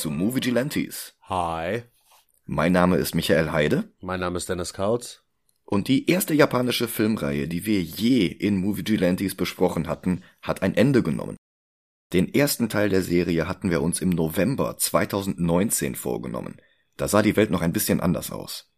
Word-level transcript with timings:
zu 0.00 0.10
Movie 0.10 0.40
Gelantes. 0.40 1.14
Hi. 1.28 1.82
Mein 2.46 2.72
Name 2.72 2.96
ist 2.96 3.14
Michael 3.14 3.52
Heide. 3.52 3.92
Mein 4.00 4.20
Name 4.20 4.38
ist 4.38 4.48
Dennis 4.48 4.72
Kautz. 4.72 5.22
Und 5.66 5.88
die 5.88 6.08
erste 6.08 6.32
japanische 6.32 6.88
Filmreihe, 6.88 7.46
die 7.46 7.66
wir 7.66 7.82
je 7.82 8.24
in 8.24 8.56
Movie 8.56 8.82
Gelantes 8.82 9.34
besprochen 9.34 9.88
hatten, 9.88 10.24
hat 10.40 10.62
ein 10.62 10.74
Ende 10.74 11.02
genommen. 11.02 11.36
Den 12.14 12.32
ersten 12.32 12.70
Teil 12.70 12.88
der 12.88 13.02
Serie 13.02 13.46
hatten 13.46 13.70
wir 13.70 13.82
uns 13.82 14.00
im 14.00 14.08
November 14.08 14.78
2019 14.78 15.94
vorgenommen. 15.94 16.56
Da 16.96 17.06
sah 17.06 17.20
die 17.20 17.36
Welt 17.36 17.50
noch 17.50 17.60
ein 17.60 17.74
bisschen 17.74 18.00
anders 18.00 18.30
aus. 18.30 18.72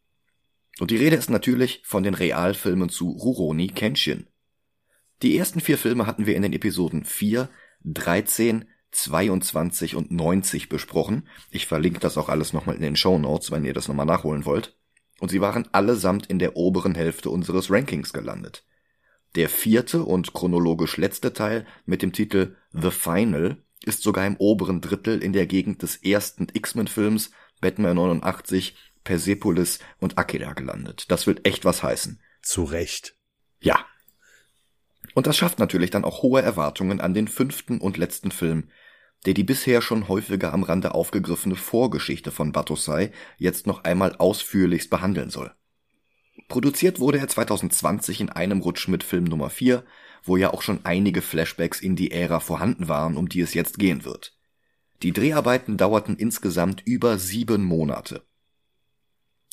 Und 0.80 0.90
die 0.90 0.96
Rede 0.96 1.14
ist 1.14 1.30
natürlich 1.30 1.82
von 1.84 2.02
den 2.02 2.14
Realfilmen 2.14 2.88
zu 2.88 3.10
Rurouni 3.10 3.68
Kenshin. 3.68 4.26
Die 5.22 5.38
ersten 5.38 5.60
vier 5.60 5.78
Filme 5.78 6.04
hatten 6.06 6.26
wir 6.26 6.34
in 6.34 6.42
den 6.42 6.52
Episoden 6.52 7.04
4, 7.04 7.48
13, 7.84 8.64
22 8.92 9.96
und 9.96 10.10
90 10.10 10.68
besprochen. 10.68 11.28
Ich 11.50 11.66
verlinke 11.66 12.00
das 12.00 12.16
auch 12.16 12.28
alles 12.28 12.52
nochmal 12.52 12.76
in 12.76 12.82
den 12.82 12.96
Show 12.96 13.18
Notes, 13.18 13.50
wenn 13.50 13.64
ihr 13.64 13.74
das 13.74 13.88
nochmal 13.88 14.06
nachholen 14.06 14.44
wollt. 14.44 14.76
Und 15.18 15.30
sie 15.30 15.40
waren 15.40 15.68
allesamt 15.72 16.26
in 16.26 16.38
der 16.38 16.56
oberen 16.56 16.94
Hälfte 16.94 17.30
unseres 17.30 17.70
Rankings 17.70 18.12
gelandet. 18.12 18.64
Der 19.34 19.48
vierte 19.48 20.04
und 20.04 20.34
chronologisch 20.34 20.98
letzte 20.98 21.32
Teil 21.32 21.66
mit 21.86 22.02
dem 22.02 22.12
Titel 22.12 22.56
The 22.72 22.90
Final 22.90 23.56
ist 23.84 24.02
sogar 24.02 24.26
im 24.26 24.36
oberen 24.36 24.80
Drittel 24.80 25.22
in 25.22 25.32
der 25.32 25.46
Gegend 25.46 25.82
des 25.82 25.96
ersten 25.96 26.48
X-Men-Films 26.52 27.30
Batman 27.60 27.96
89, 27.96 28.76
Persepolis 29.04 29.78
und 30.00 30.18
Akira 30.18 30.52
gelandet. 30.52 31.10
Das 31.10 31.26
wird 31.26 31.46
echt 31.46 31.64
was 31.64 31.82
heißen. 31.82 32.20
Zu 32.42 32.64
Recht. 32.64 33.16
Ja. 33.60 33.86
Und 35.14 35.26
das 35.26 35.36
schafft 35.36 35.58
natürlich 35.58 35.90
dann 35.90 36.04
auch 36.04 36.22
hohe 36.22 36.42
Erwartungen 36.42 37.00
an 37.00 37.14
den 37.14 37.28
fünften 37.28 37.80
und 37.80 37.96
letzten 37.96 38.30
Film, 38.30 38.68
der 39.26 39.34
die 39.34 39.44
bisher 39.44 39.82
schon 39.82 40.08
häufiger 40.08 40.52
am 40.52 40.62
Rande 40.62 40.94
aufgegriffene 40.94 41.56
Vorgeschichte 41.56 42.30
von 42.30 42.52
Batosai 42.52 43.12
jetzt 43.38 43.66
noch 43.66 43.84
einmal 43.84 44.16
ausführlichst 44.16 44.90
behandeln 44.90 45.30
soll. 45.30 45.52
Produziert 46.48 46.98
wurde 46.98 47.18
er 47.18 47.28
2020 47.28 48.20
in 48.20 48.28
einem 48.30 48.60
Rutsch 48.60 48.88
mit 48.88 49.04
Film 49.04 49.24
Nummer 49.24 49.50
4, 49.50 49.84
wo 50.24 50.36
ja 50.36 50.52
auch 50.52 50.62
schon 50.62 50.80
einige 50.84 51.22
Flashbacks 51.22 51.80
in 51.80 51.96
die 51.96 52.10
Ära 52.10 52.40
vorhanden 52.40 52.88
waren, 52.88 53.16
um 53.16 53.28
die 53.28 53.40
es 53.40 53.54
jetzt 53.54 53.78
gehen 53.78 54.04
wird. 54.04 54.36
Die 55.02 55.12
Dreharbeiten 55.12 55.76
dauerten 55.76 56.16
insgesamt 56.16 56.82
über 56.84 57.18
sieben 57.18 57.64
Monate. 57.64 58.22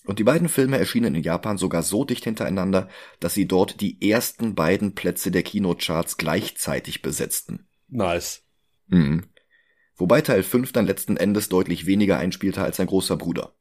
Und 0.05 0.19
die 0.19 0.23
beiden 0.23 0.49
Filme 0.49 0.77
erschienen 0.77 1.15
in 1.15 1.23
Japan 1.23 1.57
sogar 1.57 1.83
so 1.83 2.05
dicht 2.05 2.23
hintereinander, 2.23 2.87
dass 3.19 3.33
sie 3.33 3.47
dort 3.47 3.81
die 3.81 4.09
ersten 4.09 4.55
beiden 4.55 4.95
Plätze 4.95 5.31
der 5.31 5.43
Kinocharts 5.43 6.17
gleichzeitig 6.17 7.01
besetzten. 7.01 7.67
Nice. 7.87 8.43
Mhm. 8.87 9.28
Wobei 9.99 10.21
Teil 10.21 10.43
5 10.43 10.71
dann 10.71 10.87
letzten 10.87 11.17
Endes 11.17 11.49
deutlich 11.49 11.85
weniger 11.85 12.17
einspielte 12.17 12.63
als 12.63 12.77
sein 12.77 12.87
großer 12.87 13.17
Bruder. 13.17 13.53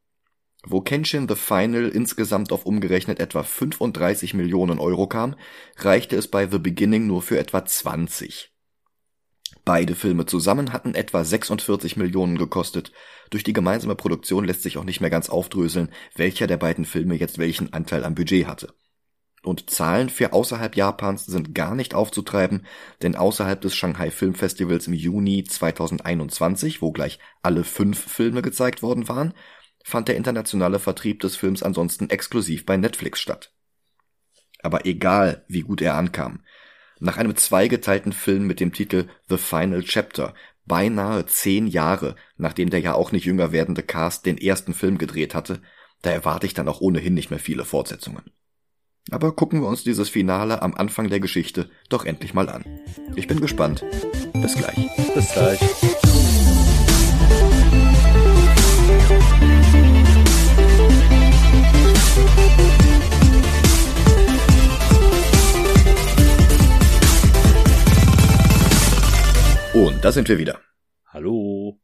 Wo 0.65 0.81
Kenshin 0.81 1.29
The 1.29 1.35
Final 1.35 1.89
insgesamt 1.89 2.53
auf 2.53 2.65
umgerechnet 2.65 3.19
etwa 3.19 3.43
35 3.43 4.35
Millionen 4.35 4.79
Euro 4.79 5.09
kam, 5.09 5.35
reichte 5.77 6.17
es 6.17 6.29
bei 6.29 6.49
The 6.49 6.59
Beginning 6.59 7.09
nur 7.09 7.23
für 7.23 7.39
etwa 7.39 7.65
20. 7.65 8.53
Beide 9.65 9.97
Filme 9.97 10.27
zusammen 10.27 10.73
hatten 10.73 10.95
etwa 10.95 11.25
46 11.25 11.97
Millionen 11.97 12.39
gekostet. 12.39 12.93
Durch 13.31 13.43
die 13.43 13.53
gemeinsame 13.53 13.97
Produktion 13.97 14.45
lässt 14.45 14.63
sich 14.63 14.79
auch 14.79 14.85
nicht 14.85 15.01
mehr 15.01 15.11
ganz 15.11 15.29
aufdröseln, 15.29 15.91
welcher 16.15 16.47
der 16.47 16.57
beiden 16.57 16.85
Filme 16.85 17.17
jetzt 17.17 17.39
welchen 17.39 17.73
Anteil 17.73 18.05
am 18.05 18.15
Budget 18.15 18.47
hatte. 18.47 18.75
Und 19.49 19.71
Zahlen 19.71 20.11
für 20.11 20.35
außerhalb 20.35 20.77
Japans 20.77 21.25
sind 21.25 21.55
gar 21.55 21.75
nicht 21.75 21.95
aufzutreiben, 21.95 22.67
denn 23.01 23.17
außerhalb 23.17 23.59
des 23.59 23.75
Shanghai 23.75 24.11
Filmfestivals 24.11 24.89
im 24.89 24.93
Juni 24.93 25.43
2021, 25.43 26.83
wo 26.83 26.93
gleich 26.93 27.19
alle 27.41 27.65
fünf 27.65 27.99
Filme 27.99 28.43
gezeigt 28.43 28.83
worden 28.83 29.09
waren, 29.09 29.33
fand 29.83 30.09
der 30.09 30.17
internationale 30.17 30.79
Vertrieb 30.79 31.21
des 31.21 31.35
Films 31.35 31.63
ansonsten 31.63 32.11
exklusiv 32.11 32.67
bei 32.67 32.77
Netflix 32.77 33.21
statt. 33.21 33.55
Aber 34.63 34.85
egal, 34.85 35.47
wie 35.49 35.63
gut 35.63 35.81
er 35.81 35.95
ankam, 35.95 36.45
nach 37.01 37.17
einem 37.17 37.35
zweigeteilten 37.35 38.13
Film 38.13 38.47
mit 38.47 38.61
dem 38.61 38.75
Titel 38.75 39.09
The 39.31 39.39
Final 39.39 39.83
Chapter, 39.83 40.35
beinahe 40.67 41.25
zehn 41.25 41.69
Jahre, 41.69 42.17
nachdem 42.37 42.69
der 42.69 42.81
ja 42.81 42.93
auch 42.93 43.13
nicht 43.13 43.25
jünger 43.25 43.51
werdende 43.51 43.83
Cast 43.83 44.27
den 44.27 44.37
ersten 44.37 44.75
Film 44.75 44.99
gedreht 44.99 45.35
hatte, 45.35 45.63
da 46.03 46.11
erwarte 46.11 46.47
ich 46.47 46.53
dann 46.53 46.69
auch 46.69 46.83
ohnehin 46.83 47.15
nicht 47.15 47.31
mehr 47.31 47.39
viele 47.41 47.65
Fortsetzungen. 47.65 48.31
Aber 49.11 49.33
gucken 49.33 49.63
wir 49.63 49.69
uns 49.69 49.85
dieses 49.85 50.09
Finale 50.09 50.61
am 50.61 50.75
Anfang 50.75 51.09
der 51.09 51.21
Geschichte 51.21 51.71
doch 51.89 52.05
endlich 52.05 52.35
mal 52.35 52.49
an. 52.49 52.65
Ich 53.17 53.27
bin 53.27 53.41
gespannt. 53.41 53.85
Bis 54.35 54.55
gleich. 54.55 54.77
Bis 55.15 55.33
gleich. 55.33 55.61
Und 69.73 70.05
da 70.05 70.13
sind 70.13 70.29
wir 70.29 70.39
wieder. 70.39 70.61
Hallo. 71.07 71.79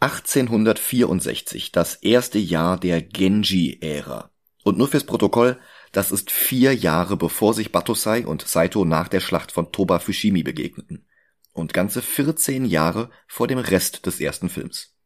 1864, 0.00 1.72
das 1.72 1.96
erste 1.96 2.38
Jahr 2.38 2.78
der 2.78 3.02
Genji-Ära. 3.02 4.30
Und 4.66 4.78
nur 4.78 4.88
fürs 4.88 5.04
Protokoll, 5.04 5.60
das 5.92 6.10
ist 6.10 6.32
vier 6.32 6.74
Jahre 6.74 7.16
bevor 7.16 7.54
sich 7.54 7.70
Batosai 7.70 8.26
und 8.26 8.48
Saito 8.48 8.84
nach 8.84 9.06
der 9.06 9.20
Schlacht 9.20 9.52
von 9.52 9.70
Toba 9.70 10.00
Fushimi 10.00 10.42
begegneten. 10.42 11.06
Und 11.52 11.72
ganze 11.72 12.02
14 12.02 12.64
Jahre 12.64 13.10
vor 13.28 13.46
dem 13.46 13.58
Rest 13.58 14.06
des 14.06 14.20
ersten 14.20 14.48
Films. 14.48 14.96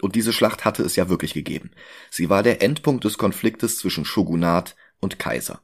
Und 0.00 0.16
diese 0.16 0.32
Schlacht 0.32 0.64
hatte 0.64 0.82
es 0.82 0.96
ja 0.96 1.08
wirklich 1.08 1.34
gegeben. 1.34 1.70
Sie 2.10 2.30
war 2.30 2.42
der 2.42 2.62
Endpunkt 2.62 3.04
des 3.04 3.16
Konfliktes 3.16 3.78
zwischen 3.78 4.04
Shogunat 4.04 4.74
und 4.98 5.20
Kaiser. 5.20 5.62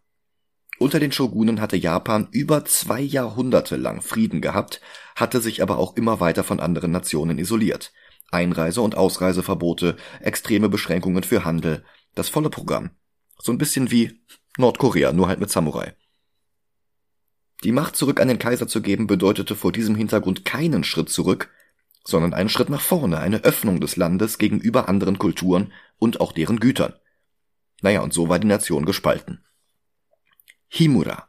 Unter 0.79 1.01
den 1.01 1.11
Shogunen 1.11 1.61
hatte 1.61 1.77
Japan 1.77 2.29
über 2.31 2.65
zwei 2.65 3.01
Jahrhunderte 3.01 3.75
lang 3.75 4.03
Frieden 4.03 4.41
gehabt, 4.41 4.81
hatte 5.17 5.41
sich 5.41 5.63
aber 5.63 5.79
auch 5.79 5.97
immer 5.97 6.21
weiter 6.21 6.45
von 6.45 6.61
anderen 6.61 6.93
Nationen 6.93 7.39
isoliert. 7.39 7.93
Einreise- 8.31 8.83
und 8.83 8.97
Ausreiseverbote, 8.97 9.97
extreme 10.21 10.69
Beschränkungen 10.69 11.25
für 11.25 11.45
Handel, 11.45 11.85
das 12.15 12.29
volle 12.29 12.51
Programm. 12.51 12.93
So 13.39 13.53
ein 13.53 13.59
bisschen 13.59 13.91
wie 13.91 14.21
Nordkorea, 14.59 15.13
nur 15.13 15.29
halt 15.29 15.41
mit 15.41 15.51
Samurai. 15.51 15.95
Die 17.65 17.73
Macht 17.73 17.97
zurück 17.97 18.21
an 18.21 18.29
den 18.29 18.39
Kaiser 18.39 18.69
zu 18.69 18.83
geben 18.83 19.07
bedeutete 19.07 19.57
vor 19.57 19.73
diesem 19.73 19.95
Hintergrund 19.95 20.45
keinen 20.45 20.85
Schritt 20.85 21.09
zurück, 21.09 21.51
sondern 22.05 22.35
einen 22.35 22.49
Schritt 22.49 22.69
nach 22.71 22.81
vorne, 22.81 23.19
eine 23.19 23.45
Öffnung 23.45 23.81
des 23.81 23.97
Landes 23.97 24.39
gegenüber 24.39 24.89
anderen 24.89 25.19
Kulturen 25.19 25.73
und 25.99 26.21
auch 26.21 26.33
deren 26.33 26.61
Gütern. 26.61 26.95
Naja, 27.83 28.01
und 28.01 28.13
so 28.13 28.29
war 28.29 28.39
die 28.39 28.47
Nation 28.47 28.85
gespalten. 28.85 29.45
Himura, 30.69 31.29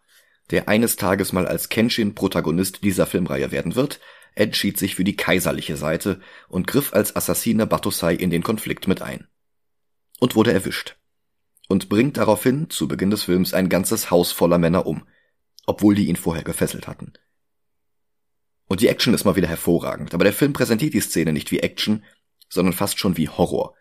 der 0.50 0.68
eines 0.70 0.96
Tages 0.96 1.34
mal 1.34 1.48
als 1.48 1.70
Kenshin 1.70 2.16
Protagonist 2.16 2.84
dieser 2.84 3.06
Filmreihe 3.06 3.52
werden 3.52 3.76
wird, 3.76 4.00
entschied 4.36 4.78
sich 4.78 4.96
für 4.96 5.04
die 5.04 5.16
kaiserliche 5.16 5.78
Seite 5.78 6.22
und 6.48 6.68
griff 6.68 6.94
als 6.94 7.16
Assassine 7.16 7.66
Batosai 7.66 8.14
in 8.14 8.30
den 8.30 8.44
Konflikt 8.44 8.88
mit 8.88 9.02
ein. 9.02 9.28
Und 10.20 10.36
wurde 10.36 10.54
erwischt. 10.54 10.96
Und 11.68 11.90
bringt 11.90 12.18
daraufhin 12.18 12.70
zu 12.70 12.88
Beginn 12.88 13.10
des 13.10 13.24
Films 13.24 13.54
ein 13.54 13.70
ganzes 13.70 14.10
Haus 14.10 14.32
voller 14.32 14.58
Männer 14.58 14.86
um, 14.86 15.06
obwohl 15.66 15.96
die 15.96 16.08
ihn 16.08 16.16
vorher 16.16 16.44
gefesselt 16.44 16.88
hatten. 16.88 17.14
Und 18.68 18.82
die 18.82 18.88
Action 18.88 19.14
ist 19.14 19.26
mal 19.26 19.36
wieder 19.36 19.48
hervorragend, 19.48 20.14
aber 20.14 20.24
der 20.24 20.34
Film 20.34 20.54
präsentiert 20.54 20.94
die 20.94 21.02
Szene 21.02 21.34
nicht 21.34 21.52
wie 21.52 21.60
Action, 21.60 22.04
sondern 22.50 22.74
fast 22.74 23.00
schon 23.00 23.18
wie 23.18 23.30
Horror. 23.30 23.76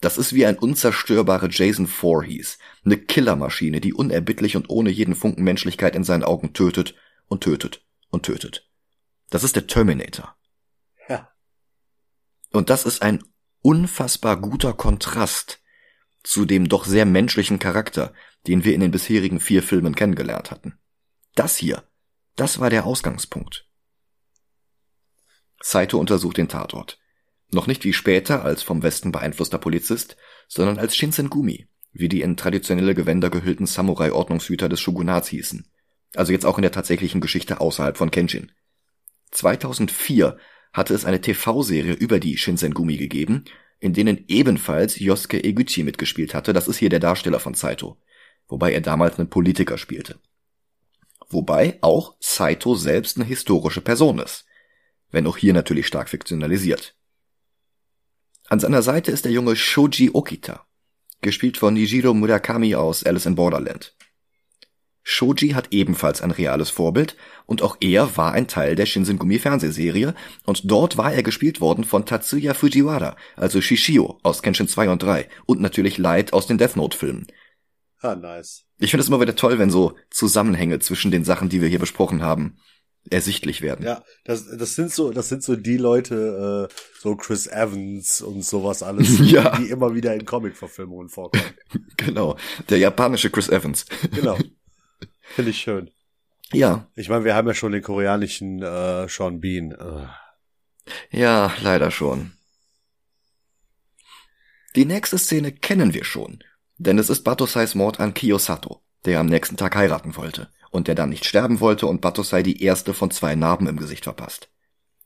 Das 0.00 0.18
ist 0.18 0.34
wie 0.34 0.44
ein 0.46 0.58
unzerstörbarer 0.58 1.48
Jason 1.48 1.86
Voorhees, 1.86 2.58
eine 2.84 2.96
Killermaschine, 2.98 3.80
die 3.80 3.94
unerbittlich 3.94 4.56
und 4.56 4.68
ohne 4.68 4.90
jeden 4.90 5.14
Funken 5.14 5.44
Menschlichkeit 5.44 5.94
in 5.94 6.02
seinen 6.02 6.24
Augen 6.24 6.54
tötet 6.54 6.94
und 7.28 7.42
tötet 7.44 7.86
und 8.10 8.24
tötet. 8.24 8.68
Das 9.30 9.44
ist 9.44 9.54
der 9.54 9.66
Terminator. 9.66 10.36
Ja. 11.08 11.30
Und 12.50 12.68
das 12.68 12.84
ist 12.84 13.00
ein 13.00 13.22
unfassbar 13.62 14.40
guter 14.40 14.72
Kontrast 14.72 15.61
zu 16.22 16.44
dem 16.44 16.68
doch 16.68 16.84
sehr 16.84 17.06
menschlichen 17.06 17.58
Charakter, 17.58 18.12
den 18.46 18.64
wir 18.64 18.74
in 18.74 18.80
den 18.80 18.90
bisherigen 18.90 19.40
vier 19.40 19.62
Filmen 19.62 19.94
kennengelernt 19.94 20.50
hatten. 20.50 20.78
Das 21.34 21.56
hier, 21.56 21.84
das 22.36 22.60
war 22.60 22.70
der 22.70 22.86
Ausgangspunkt. 22.86 23.66
Saito 25.60 25.98
untersucht 25.98 26.36
den 26.36 26.48
Tatort. 26.48 26.98
Noch 27.50 27.66
nicht 27.66 27.84
wie 27.84 27.92
später 27.92 28.44
als 28.44 28.62
vom 28.62 28.82
Westen 28.82 29.12
beeinflusster 29.12 29.58
Polizist, 29.58 30.16
sondern 30.48 30.78
als 30.78 30.96
Shinsengumi, 30.96 31.68
wie 31.92 32.08
die 32.08 32.22
in 32.22 32.36
traditionelle 32.36 32.94
Gewänder 32.94 33.30
gehüllten 33.30 33.66
Samurai-Ordnungshüter 33.66 34.68
des 34.68 34.80
Shogunats 34.80 35.28
hießen. 35.28 35.70
Also 36.14 36.32
jetzt 36.32 36.46
auch 36.46 36.58
in 36.58 36.62
der 36.62 36.72
tatsächlichen 36.72 37.20
Geschichte 37.20 37.60
außerhalb 37.60 37.96
von 37.96 38.10
Kenshin. 38.10 38.52
2004 39.30 40.38
hatte 40.72 40.94
es 40.94 41.04
eine 41.04 41.20
TV-Serie 41.20 41.92
über 41.92 42.18
die 42.18 42.36
Shinsengumi 42.36 42.96
gegeben, 42.96 43.44
in 43.82 43.92
denen 43.92 44.24
ebenfalls 44.28 45.00
Yosuke 45.00 45.42
Eguchi 45.42 45.82
mitgespielt 45.82 46.34
hatte. 46.34 46.52
Das 46.52 46.68
ist 46.68 46.76
hier 46.76 46.88
der 46.88 47.00
Darsteller 47.00 47.40
von 47.40 47.54
Saito. 47.54 47.98
Wobei 48.46 48.72
er 48.72 48.80
damals 48.80 49.18
einen 49.18 49.28
Politiker 49.28 49.76
spielte. 49.76 50.20
Wobei 51.28 51.78
auch 51.80 52.14
Saito 52.20 52.76
selbst 52.76 53.16
eine 53.16 53.26
historische 53.26 53.80
Person 53.80 54.20
ist. 54.20 54.44
Wenn 55.10 55.26
auch 55.26 55.36
hier 55.36 55.52
natürlich 55.52 55.88
stark 55.88 56.08
fiktionalisiert. 56.08 56.94
An 58.48 58.60
seiner 58.60 58.82
Seite 58.82 59.10
ist 59.10 59.24
der 59.24 59.32
junge 59.32 59.56
Shoji 59.56 60.10
Okita, 60.12 60.64
gespielt 61.20 61.56
von 61.56 61.74
Nijiro 61.74 62.14
Murakami 62.14 62.76
aus 62.76 63.02
Alice 63.02 63.26
in 63.26 63.34
Borderland. 63.34 63.96
Shoji 65.04 65.50
hat 65.50 65.68
ebenfalls 65.72 66.22
ein 66.22 66.30
reales 66.30 66.70
Vorbild 66.70 67.16
und 67.46 67.62
auch 67.62 67.76
er 67.80 68.16
war 68.16 68.32
ein 68.32 68.46
Teil 68.46 68.76
der 68.76 68.86
Shinsengumi 68.86 69.38
Fernsehserie 69.38 70.14
und 70.44 70.70
dort 70.70 70.96
war 70.96 71.12
er 71.12 71.22
gespielt 71.22 71.60
worden 71.60 71.84
von 71.84 72.06
Tatsuya 72.06 72.54
Fujiwara, 72.54 73.16
also 73.36 73.60
Shishio 73.60 74.18
aus 74.22 74.42
Kenshin 74.42 74.68
2 74.68 74.90
und 74.90 75.02
3 75.02 75.28
und 75.46 75.60
natürlich 75.60 75.98
Light 75.98 76.32
aus 76.32 76.46
den 76.46 76.58
Death 76.58 76.76
Note 76.76 76.96
Filmen. 76.96 77.26
Ah, 78.00 78.14
nice. 78.16 78.64
Ich 78.78 78.90
finde 78.90 79.02
es 79.02 79.08
immer 79.08 79.20
wieder 79.20 79.36
toll, 79.36 79.58
wenn 79.58 79.70
so 79.70 79.96
Zusammenhänge 80.10 80.78
zwischen 80.80 81.10
den 81.10 81.24
Sachen, 81.24 81.48
die 81.48 81.60
wir 81.60 81.68
hier 81.68 81.78
besprochen 81.78 82.22
haben, 82.22 82.56
ersichtlich 83.10 83.62
werden. 83.62 83.84
Ja, 83.84 84.04
das, 84.24 84.46
das 84.56 84.74
sind 84.74 84.92
so, 84.92 85.10
das 85.10 85.28
sind 85.28 85.42
so 85.42 85.56
die 85.56 85.76
Leute, 85.76 86.68
äh, 86.70 86.74
so 87.00 87.16
Chris 87.16 87.46
Evans 87.48 88.20
und 88.20 88.44
sowas 88.44 88.82
alles, 88.82 89.18
Ja. 89.30 89.56
die 89.56 89.70
immer 89.70 89.94
wieder 89.94 90.14
in 90.14 90.24
Comic-Verfilmungen 90.24 91.08
vorkommen. 91.08 91.44
Genau, 91.96 92.36
der 92.68 92.78
japanische 92.78 93.30
Chris 93.30 93.48
Evans. 93.48 93.86
Genau. 94.14 94.38
Finde 95.34 95.50
ich 95.50 95.60
schön. 95.60 95.90
Ja, 96.52 96.86
Ich 96.94 97.08
meine, 97.08 97.24
wir 97.24 97.34
haben 97.34 97.48
ja 97.48 97.54
schon 97.54 97.72
den 97.72 97.82
koreanischen 97.82 98.62
äh, 98.62 99.08
Sean 99.08 99.40
Bean. 99.40 99.72
Äh. 99.72 100.06
ja, 101.18 101.54
leider 101.62 101.90
schon. 101.90 102.32
Die 104.76 104.84
nächste 104.84 105.18
Szene 105.18 105.52
kennen 105.52 105.94
wir 105.94 106.04
schon, 106.04 106.42
denn 106.78 106.98
es 106.98 107.10
ist 107.10 107.24
Batosais 107.24 107.74
Mord 107.74 108.00
an 108.00 108.14
Kiyosato, 108.14 108.82
der 109.04 109.20
am 109.20 109.26
nächsten 109.26 109.56
Tag 109.56 109.76
heiraten 109.76 110.16
wollte 110.16 110.48
und 110.70 110.88
der 110.88 110.94
dann 110.94 111.10
nicht 111.10 111.24
sterben 111.24 111.60
wollte 111.60 111.86
und 111.86 112.00
Batosai 112.00 112.42
die 112.42 112.62
erste 112.62 112.94
von 112.94 113.10
zwei 113.10 113.34
Narben 113.34 113.66
im 113.66 113.76
Gesicht 113.76 114.04
verpasst. 114.04 114.48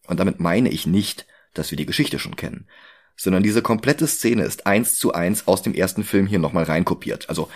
Und 0.07 0.21
damit 0.21 0.41
meine 0.41 0.69
ich 0.69 0.87
nicht, 0.87 1.27
dass 1.55 1.71
wir 1.71 1.77
die 1.77 1.87
Geschichte 1.87 2.19
schon 2.19 2.37
kennen, 2.37 2.69
sondern 3.17 3.43
diese 3.43 3.63
komplette 3.63 4.07
Szene 4.07 4.45
ist 4.45 4.67
eins 4.67 4.99
zu 4.99 5.13
eins 5.13 5.49
aus 5.49 5.63
dem 5.63 5.75
ersten 5.75 6.05
Film 6.05 6.27
hier 6.27 6.39
nochmal 6.39 6.65
reinkopiert. 6.65 7.29
Also, 7.29 7.49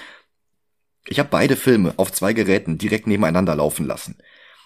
ich 1.11 1.19
habe 1.19 1.29
beide 1.29 1.57
Filme 1.57 1.93
auf 1.97 2.12
zwei 2.12 2.33
Geräten 2.33 2.79
direkt 2.79 3.09
nebeneinander 3.09 3.57
laufen 3.57 3.85
lassen. 3.85 4.17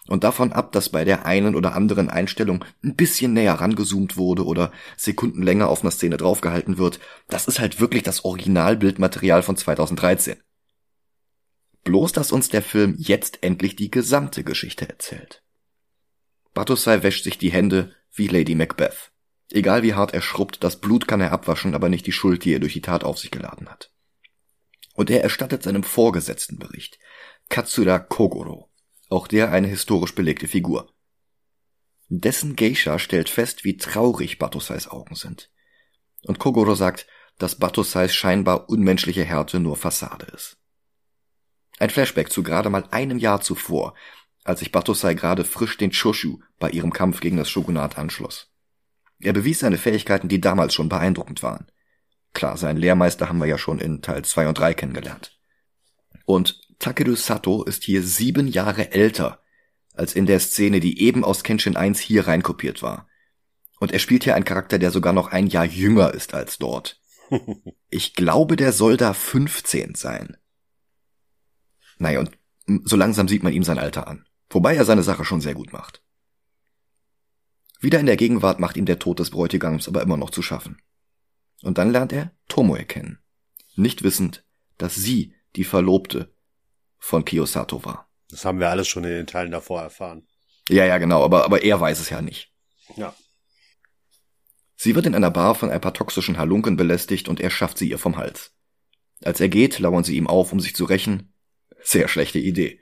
Und 0.06 0.24
davon 0.24 0.52
ab, 0.52 0.72
dass 0.72 0.90
bei 0.90 1.04
der 1.04 1.24
einen 1.24 1.54
oder 1.54 1.74
anderen 1.74 2.10
Einstellung 2.10 2.62
ein 2.84 2.94
bisschen 2.94 3.32
näher 3.32 3.54
rangezoomt 3.54 4.18
wurde 4.18 4.44
oder 4.44 4.70
Sekunden 4.98 5.42
länger 5.42 5.68
auf 5.68 5.80
einer 5.80 5.90
Szene 5.90 6.18
draufgehalten 6.18 6.76
wird, 6.76 7.00
das 7.28 7.48
ist 7.48 7.60
halt 7.60 7.80
wirklich 7.80 8.02
das 8.02 8.26
Originalbildmaterial 8.26 9.42
von 9.42 9.56
2013. 9.56 10.36
Bloß, 11.84 12.12
dass 12.12 12.30
uns 12.30 12.50
der 12.50 12.62
Film 12.62 12.94
jetzt 12.98 13.42
endlich 13.42 13.74
die 13.74 13.90
gesamte 13.90 14.44
Geschichte 14.44 14.86
erzählt. 14.86 15.42
Batosai 16.52 17.02
wäscht 17.02 17.24
sich 17.24 17.38
die 17.38 17.50
Hände 17.50 17.94
wie 18.12 18.28
Lady 18.28 18.54
Macbeth. 18.54 19.12
Egal 19.50 19.82
wie 19.82 19.94
hart 19.94 20.12
er 20.12 20.20
schrubbt, 20.20 20.62
das 20.62 20.76
Blut 20.76 21.08
kann 21.08 21.22
er 21.22 21.32
abwaschen, 21.32 21.74
aber 21.74 21.88
nicht 21.88 22.06
die 22.06 22.12
Schuld, 22.12 22.44
die 22.44 22.52
er 22.52 22.60
durch 22.60 22.74
die 22.74 22.82
Tat 22.82 23.02
auf 23.04 23.18
sich 23.18 23.30
geladen 23.30 23.70
hat. 23.70 23.93
Und 24.94 25.10
er 25.10 25.22
erstattet 25.22 25.62
seinem 25.62 25.82
Vorgesetzten 25.82 26.58
Bericht, 26.58 26.98
Katsura 27.48 27.98
Kogoro, 27.98 28.70
auch 29.10 29.26
der 29.26 29.50
eine 29.50 29.68
historisch 29.68 30.14
belegte 30.14 30.48
Figur. 30.48 30.92
Dessen 32.08 32.56
Geisha 32.56 32.98
stellt 32.98 33.28
fest, 33.28 33.64
wie 33.64 33.76
traurig 33.76 34.38
Batosais 34.38 34.88
Augen 34.88 35.14
sind. 35.14 35.50
Und 36.24 36.38
Kogoro 36.38 36.74
sagt, 36.74 37.06
dass 37.38 37.58
Batosais 37.58 38.14
scheinbar 38.14 38.68
unmenschliche 38.68 39.24
Härte 39.24 39.60
nur 39.60 39.76
Fassade 39.76 40.26
ist. 40.26 40.56
Ein 41.78 41.90
Flashback 41.90 42.30
zu 42.30 42.42
gerade 42.42 42.70
mal 42.70 42.86
einem 42.90 43.18
Jahr 43.18 43.40
zuvor, 43.40 43.94
als 44.44 44.60
sich 44.60 44.70
Batosai 44.70 45.14
gerade 45.14 45.44
frisch 45.44 45.76
den 45.76 45.90
Choshu 45.90 46.38
bei 46.58 46.70
ihrem 46.70 46.92
Kampf 46.92 47.20
gegen 47.20 47.36
das 47.36 47.50
Shogunat 47.50 47.98
anschloss. 47.98 48.52
Er 49.20 49.32
bewies 49.32 49.60
seine 49.60 49.78
Fähigkeiten, 49.78 50.28
die 50.28 50.40
damals 50.40 50.74
schon 50.74 50.88
beeindruckend 50.88 51.42
waren. 51.42 51.66
Klar, 52.34 52.56
seinen 52.56 52.76
Lehrmeister 52.76 53.28
haben 53.28 53.38
wir 53.38 53.46
ja 53.46 53.58
schon 53.58 53.78
in 53.78 54.02
Teil 54.02 54.24
2 54.24 54.48
und 54.48 54.58
3 54.58 54.74
kennengelernt. 54.74 55.38
Und 56.26 56.60
Takeru 56.78 57.14
Sato 57.14 57.62
ist 57.62 57.84
hier 57.84 58.02
sieben 58.02 58.48
Jahre 58.48 58.92
älter 58.92 59.40
als 59.94 60.14
in 60.14 60.26
der 60.26 60.40
Szene, 60.40 60.80
die 60.80 61.00
eben 61.00 61.24
aus 61.24 61.44
Kenshin 61.44 61.76
1 61.76 62.00
hier 62.00 62.26
reinkopiert 62.26 62.82
war. 62.82 63.08
Und 63.78 63.92
er 63.92 64.00
spielt 64.00 64.24
hier 64.24 64.34
einen 64.34 64.44
Charakter, 64.44 64.78
der 64.78 64.90
sogar 64.90 65.12
noch 65.12 65.28
ein 65.28 65.46
Jahr 65.46 65.64
jünger 65.64 66.12
ist 66.12 66.34
als 66.34 66.58
dort. 66.58 67.00
Ich 67.88 68.14
glaube, 68.14 68.56
der 68.56 68.72
soll 68.72 68.96
da 68.96 69.14
15 69.14 69.94
sein. 69.94 70.36
Naja, 71.98 72.18
und 72.18 72.32
so 72.84 72.96
langsam 72.96 73.28
sieht 73.28 73.44
man 73.44 73.52
ihm 73.52 73.62
sein 73.62 73.78
Alter 73.78 74.08
an. 74.08 74.26
Wobei 74.50 74.74
er 74.74 74.84
seine 74.84 75.04
Sache 75.04 75.24
schon 75.24 75.40
sehr 75.40 75.54
gut 75.54 75.72
macht. 75.72 76.02
Wieder 77.80 78.00
in 78.00 78.06
der 78.06 78.16
Gegenwart 78.16 78.58
macht 78.58 78.76
ihm 78.76 78.86
der 78.86 78.98
Tod 78.98 79.20
des 79.20 79.30
Bräutigams 79.30 79.86
aber 79.86 80.02
immer 80.02 80.16
noch 80.16 80.30
zu 80.30 80.42
schaffen. 80.42 80.78
Und 81.64 81.78
dann 81.78 81.90
lernt 81.90 82.12
er 82.12 82.30
Tomoe 82.48 82.84
kennen. 82.84 83.18
Nicht 83.74 84.02
wissend, 84.02 84.44
dass 84.76 84.94
sie 84.94 85.34
die 85.56 85.64
Verlobte 85.64 86.34
von 86.98 87.24
Kiyosato 87.24 87.84
war. 87.84 88.10
Das 88.28 88.44
haben 88.44 88.60
wir 88.60 88.68
alles 88.68 88.86
schon 88.86 89.04
in 89.04 89.10
den 89.10 89.26
Teilen 89.26 89.50
davor 89.50 89.80
erfahren. 89.80 90.26
Ja, 90.68 90.84
ja, 90.84 90.98
genau, 90.98 91.24
aber, 91.24 91.44
aber 91.44 91.62
er 91.62 91.80
weiß 91.80 92.00
es 92.00 92.10
ja 92.10 92.20
nicht. 92.20 92.52
Ja. 92.96 93.14
Sie 94.76 94.94
wird 94.94 95.06
in 95.06 95.14
einer 95.14 95.30
Bar 95.30 95.54
von 95.54 95.70
ein 95.70 95.80
paar 95.80 95.94
toxischen 95.94 96.36
Halunken 96.36 96.76
belästigt 96.76 97.28
und 97.28 97.40
er 97.40 97.50
schafft 97.50 97.78
sie 97.78 97.88
ihr 97.88 97.98
vom 97.98 98.16
Hals. 98.16 98.52
Als 99.22 99.40
er 99.40 99.48
geht, 99.48 99.78
lauern 99.78 100.04
sie 100.04 100.16
ihm 100.16 100.26
auf, 100.26 100.52
um 100.52 100.60
sich 100.60 100.76
zu 100.76 100.84
rächen. 100.84 101.32
Sehr 101.82 102.08
schlechte 102.08 102.38
Idee. 102.38 102.78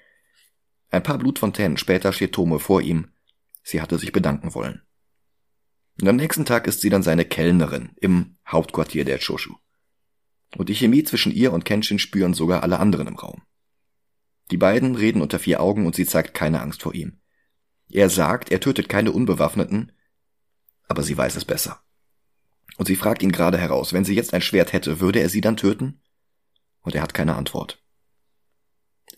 Ein 0.90 1.04
paar 1.04 1.18
Blutfontänen 1.18 1.76
später 1.76 2.12
steht 2.12 2.32
Tome 2.32 2.58
vor 2.58 2.80
ihm. 2.80 3.12
Sie 3.62 3.80
hatte 3.80 3.98
sich 3.98 4.10
bedanken 4.10 4.54
wollen. 4.54 4.82
Und 6.00 6.08
am 6.08 6.16
nächsten 6.16 6.44
Tag 6.44 6.66
ist 6.66 6.80
sie 6.80 6.90
dann 6.90 7.02
seine 7.02 7.24
Kellnerin 7.24 7.90
im 8.00 8.36
Hauptquartier 8.46 9.04
der 9.04 9.18
Choshu. 9.18 9.54
Und 10.56 10.68
die 10.68 10.74
Chemie 10.74 11.04
zwischen 11.04 11.32
ihr 11.32 11.52
und 11.52 11.64
Kenshin 11.64 11.98
spüren 11.98 12.34
sogar 12.34 12.62
alle 12.62 12.78
anderen 12.78 13.06
im 13.06 13.16
Raum. 13.16 13.42
Die 14.50 14.56
beiden 14.56 14.96
reden 14.96 15.22
unter 15.22 15.38
vier 15.38 15.60
Augen 15.60 15.86
und 15.86 15.94
sie 15.94 16.06
zeigt 16.06 16.34
keine 16.34 16.60
Angst 16.60 16.82
vor 16.82 16.94
ihm. 16.94 17.20
Er 17.88 18.10
sagt, 18.10 18.50
er 18.50 18.60
tötet 18.60 18.88
keine 18.88 19.12
Unbewaffneten, 19.12 19.92
aber 20.88 21.02
sie 21.02 21.16
weiß 21.16 21.36
es 21.36 21.44
besser. 21.44 21.82
Und 22.76 22.86
sie 22.86 22.96
fragt 22.96 23.22
ihn 23.22 23.32
gerade 23.32 23.58
heraus, 23.58 23.92
wenn 23.92 24.04
sie 24.04 24.14
jetzt 24.14 24.34
ein 24.34 24.42
Schwert 24.42 24.72
hätte, 24.72 25.00
würde 25.00 25.20
er 25.20 25.28
sie 25.28 25.40
dann 25.40 25.56
töten? 25.56 26.02
Und 26.80 26.94
er 26.94 27.02
hat 27.02 27.14
keine 27.14 27.36
Antwort. 27.36 27.82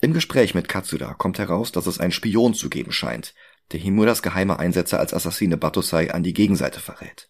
Im 0.01 0.13
Gespräch 0.13 0.53
mit 0.53 0.67
Katsura 0.67 1.13
kommt 1.13 1.39
heraus, 1.39 1.71
dass 1.71 1.87
es 1.87 1.99
einen 1.99 2.11
Spion 2.11 2.53
zu 2.53 2.69
geben 2.69 2.91
scheint, 2.91 3.33
der 3.71 3.79
Himuras 3.79 4.21
geheime 4.21 4.59
Einsätze 4.59 4.99
als 4.99 5.13
Assassine 5.13 5.57
Batosai 5.57 6.13
an 6.13 6.23
die 6.23 6.33
Gegenseite 6.33 6.79
verrät. 6.79 7.29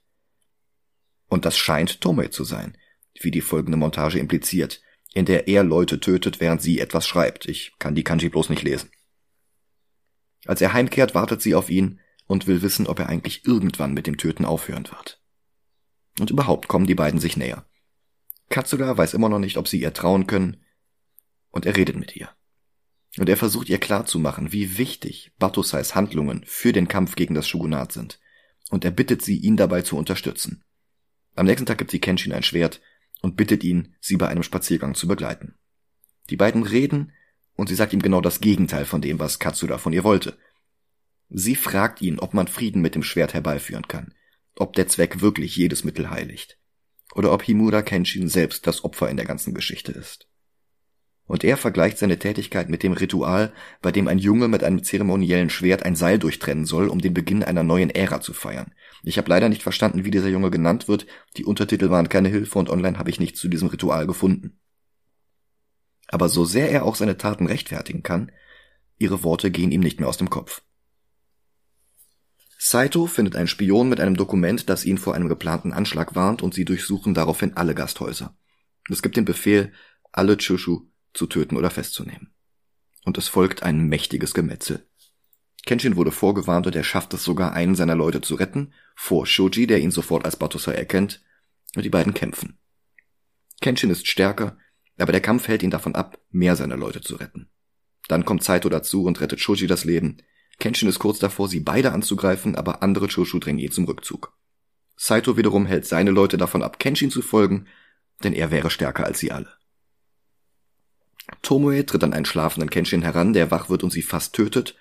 Und 1.27 1.45
das 1.45 1.57
scheint 1.57 2.01
Tomei 2.01 2.27
zu 2.27 2.43
sein, 2.43 2.77
wie 3.19 3.31
die 3.31 3.41
folgende 3.41 3.77
Montage 3.77 4.19
impliziert, 4.19 4.81
in 5.13 5.25
der 5.25 5.47
er 5.47 5.63
Leute 5.63 5.99
tötet, 5.99 6.39
während 6.39 6.61
sie 6.61 6.79
etwas 6.79 7.07
schreibt. 7.07 7.45
Ich 7.45 7.73
kann 7.79 7.95
die 7.95 8.03
Kanji 8.03 8.29
bloß 8.29 8.49
nicht 8.49 8.63
lesen. 8.63 8.91
Als 10.45 10.61
er 10.61 10.73
heimkehrt, 10.73 11.15
wartet 11.15 11.41
sie 11.41 11.55
auf 11.55 11.69
ihn 11.69 11.99
und 12.27 12.47
will 12.47 12.61
wissen, 12.61 12.87
ob 12.87 12.99
er 12.99 13.09
eigentlich 13.09 13.45
irgendwann 13.45 13.93
mit 13.93 14.07
dem 14.07 14.17
Töten 14.17 14.45
aufhören 14.45 14.87
wird. 14.91 15.21
Und 16.19 16.31
überhaupt 16.31 16.67
kommen 16.67 16.85
die 16.85 16.95
beiden 16.95 17.19
sich 17.19 17.37
näher. 17.37 17.65
Katsura 18.49 18.97
weiß 18.97 19.13
immer 19.13 19.29
noch 19.29 19.39
nicht, 19.39 19.57
ob 19.57 19.67
sie 19.67 19.81
ihr 19.81 19.93
trauen 19.93 20.27
können, 20.27 20.61
und 21.49 21.65
er 21.65 21.75
redet 21.75 21.95
mit 21.95 22.15
ihr. 22.15 22.29
Und 23.17 23.29
er 23.29 23.37
versucht 23.37 23.69
ihr 23.69 23.77
klarzumachen, 23.77 24.51
wie 24.51 24.77
wichtig 24.77 25.31
Batosais 25.39 25.95
Handlungen 25.95 26.43
für 26.45 26.73
den 26.73 26.87
Kampf 26.87 27.15
gegen 27.15 27.33
das 27.33 27.47
Shogunat 27.47 27.91
sind. 27.91 28.19
Und 28.69 28.83
er 28.83 28.91
bittet 28.91 29.21
sie, 29.21 29.37
ihn 29.37 29.57
dabei 29.57 29.83
zu 29.83 29.97
unterstützen. 29.97 30.63
Am 31.35 31.45
nächsten 31.45 31.65
Tag 31.65 31.77
gibt 31.77 31.91
sie 31.91 31.99
Kenshin 31.99 32.33
ein 32.33 32.43
Schwert 32.43 32.81
und 33.21 33.37
bittet 33.37 33.63
ihn, 33.63 33.95
sie 33.99 34.17
bei 34.17 34.27
einem 34.27 34.43
Spaziergang 34.43 34.95
zu 34.95 35.07
begleiten. 35.07 35.55
Die 36.29 36.37
beiden 36.37 36.63
reden 36.63 37.13
und 37.55 37.69
sie 37.69 37.75
sagt 37.75 37.93
ihm 37.93 38.01
genau 38.01 38.21
das 38.21 38.41
Gegenteil 38.41 38.85
von 38.85 39.01
dem, 39.01 39.19
was 39.19 39.39
Katsura 39.39 39.77
von 39.77 39.93
ihr 39.93 40.03
wollte. 40.03 40.37
Sie 41.29 41.55
fragt 41.55 42.01
ihn, 42.01 42.19
ob 42.19 42.33
man 42.33 42.47
Frieden 42.47 42.81
mit 42.81 42.95
dem 42.95 43.03
Schwert 43.03 43.33
herbeiführen 43.33 43.87
kann, 43.87 44.13
ob 44.55 44.73
der 44.73 44.87
Zweck 44.87 45.21
wirklich 45.21 45.55
jedes 45.55 45.83
Mittel 45.83 46.09
heiligt, 46.09 46.57
oder 47.13 47.31
ob 47.33 47.43
Himura 47.43 47.81
Kenshin 47.81 48.27
selbst 48.27 48.67
das 48.67 48.83
Opfer 48.83 49.09
in 49.09 49.17
der 49.17 49.25
ganzen 49.25 49.53
Geschichte 49.53 49.91
ist. 49.91 50.27
Und 51.27 51.43
er 51.43 51.57
vergleicht 51.57 51.97
seine 51.97 52.19
Tätigkeit 52.19 52.69
mit 52.69 52.83
dem 52.83 52.93
Ritual, 52.93 53.51
bei 53.81 53.91
dem 53.91 54.07
ein 54.07 54.19
Junge 54.19 54.47
mit 54.47 54.63
einem 54.63 54.83
zeremoniellen 54.83 55.49
Schwert 55.49 55.83
ein 55.83 55.95
Seil 55.95 56.19
durchtrennen 56.19 56.65
soll, 56.65 56.87
um 56.87 56.99
den 56.99 57.15
Beginn 57.15 57.43
einer 57.43 57.63
neuen 57.63 57.89
Ära 57.89 58.21
zu 58.21 58.33
feiern. 58.33 58.73
Ich 59.03 59.17
habe 59.17 59.29
leider 59.29 59.49
nicht 59.49 59.63
verstanden, 59.63 60.05
wie 60.05 60.11
dieser 60.11 60.29
Junge 60.29 60.51
genannt 60.51 60.87
wird, 60.87 61.07
die 61.37 61.45
Untertitel 61.45 61.89
waren 61.89 62.09
keine 62.09 62.29
Hilfe 62.29 62.59
und 62.59 62.69
online 62.69 62.99
habe 62.99 63.09
ich 63.09 63.19
nichts 63.19 63.39
zu 63.39 63.47
diesem 63.47 63.69
Ritual 63.69 64.05
gefunden. 64.05 64.59
Aber 66.07 66.29
so 66.29 66.45
sehr 66.45 66.69
er 66.69 66.85
auch 66.85 66.95
seine 66.95 67.17
Taten 67.17 67.47
rechtfertigen 67.47 68.03
kann, 68.03 68.31
ihre 68.99 69.23
Worte 69.23 69.49
gehen 69.49 69.71
ihm 69.71 69.81
nicht 69.81 69.99
mehr 69.99 70.09
aus 70.09 70.17
dem 70.17 70.29
Kopf. 70.29 70.61
Saito 72.59 73.05
findet 73.07 73.35
einen 73.35 73.47
Spion 73.47 73.89
mit 73.89 73.99
einem 73.99 74.15
Dokument, 74.15 74.69
das 74.69 74.85
ihn 74.85 74.97
vor 74.97 75.15
einem 75.15 75.27
geplanten 75.27 75.73
Anschlag 75.73 76.15
warnt 76.15 76.41
und 76.41 76.53
sie 76.53 76.65
durchsuchen 76.65 77.13
daraufhin 77.13 77.57
alle 77.57 77.75
Gasthäuser. 77.75 78.35
Es 78.89 79.01
gibt 79.01 79.17
den 79.17 79.25
Befehl, 79.25 79.73
alle 80.11 80.37
Chushu 80.37 80.87
zu 81.15 81.27
töten 81.27 81.57
oder 81.57 81.69
festzunehmen. 81.69 82.33
Und 83.03 83.17
es 83.17 83.27
folgt 83.27 83.63
ein 83.63 83.87
mächtiges 83.87 84.33
Gemetzel. 84.33 84.85
Kenshin 85.65 85.95
wurde 85.95 86.11
vorgewarnt 86.11 86.67
und 86.67 86.75
er 86.75 86.83
schafft 86.83 87.13
es 87.13 87.23
sogar, 87.23 87.53
einen 87.53 87.75
seiner 87.75 87.95
Leute 87.95 88.21
zu 88.21 88.35
retten, 88.35 88.73
vor 88.95 89.25
Shoji, 89.25 89.65
der 89.65 89.79
ihn 89.79 89.91
sofort 89.91 90.25
als 90.25 90.35
Batosai 90.35 90.73
erkennt, 90.73 91.23
und 91.75 91.83
die 91.83 91.89
beiden 91.89 92.13
kämpfen. 92.13 92.57
Kenshin 93.61 93.89
ist 93.89 94.07
stärker, 94.07 94.57
aber 94.97 95.11
der 95.11 95.21
Kampf 95.21 95.47
hält 95.47 95.63
ihn 95.63 95.71
davon 95.71 95.95
ab, 95.95 96.19
mehr 96.29 96.55
seiner 96.55 96.77
Leute 96.77 97.01
zu 97.01 97.15
retten. 97.15 97.49
Dann 98.07 98.25
kommt 98.25 98.43
Saito 98.43 98.69
dazu 98.69 99.05
und 99.05 99.19
rettet 99.19 99.39
Shoji 99.39 99.67
das 99.67 99.83
Leben. 99.83 100.17
Kenshin 100.59 100.87
ist 100.87 100.99
kurz 100.99 101.19
davor, 101.19 101.49
sie 101.49 101.59
beide 101.59 101.91
anzugreifen, 101.91 102.55
aber 102.55 102.83
andere 102.83 103.07
Choshu 103.07 103.39
drängen 103.39 103.59
ihn 103.59 103.71
zum 103.71 103.85
Rückzug. 103.85 104.37
Saito 104.95 105.35
wiederum 105.35 105.65
hält 105.65 105.85
seine 105.85 106.11
Leute 106.11 106.37
davon 106.37 106.63
ab, 106.63 106.79
Kenshin 106.79 107.11
zu 107.11 107.21
folgen, 107.21 107.67
denn 108.23 108.33
er 108.33 108.51
wäre 108.51 108.69
stärker 108.69 109.05
als 109.05 109.19
sie 109.19 109.31
alle. 109.31 109.49
Tomoe 111.41 111.85
tritt 111.85 112.03
an 112.03 112.13
einen 112.13 112.25
schlafenden 112.25 112.69
Kenshin 112.69 113.01
heran, 113.01 113.33
der 113.33 113.51
wach 113.51 113.69
wird 113.69 113.83
und 113.83 113.91
sie 113.91 114.01
fast 114.01 114.33
tötet. 114.33 114.75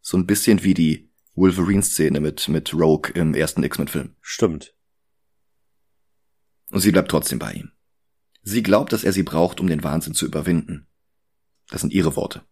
So 0.00 0.16
ein 0.16 0.26
bisschen 0.26 0.62
wie 0.62 0.74
die 0.74 1.10
Wolverine-Szene 1.34 2.20
mit, 2.20 2.48
mit 2.48 2.74
Rogue 2.74 3.12
im 3.14 3.34
ersten 3.34 3.62
X-Men-Film. 3.62 4.16
Stimmt. 4.20 4.74
Und 6.70 6.80
sie 6.80 6.92
bleibt 6.92 7.10
trotzdem 7.10 7.38
bei 7.38 7.52
ihm. 7.52 7.72
Sie 8.42 8.62
glaubt, 8.62 8.92
dass 8.92 9.04
er 9.04 9.12
sie 9.12 9.22
braucht, 9.22 9.60
um 9.60 9.66
den 9.66 9.82
Wahnsinn 9.82 10.14
zu 10.14 10.26
überwinden. 10.26 10.86
Das 11.68 11.80
sind 11.80 11.92
ihre 11.92 12.16
Worte. 12.16 12.42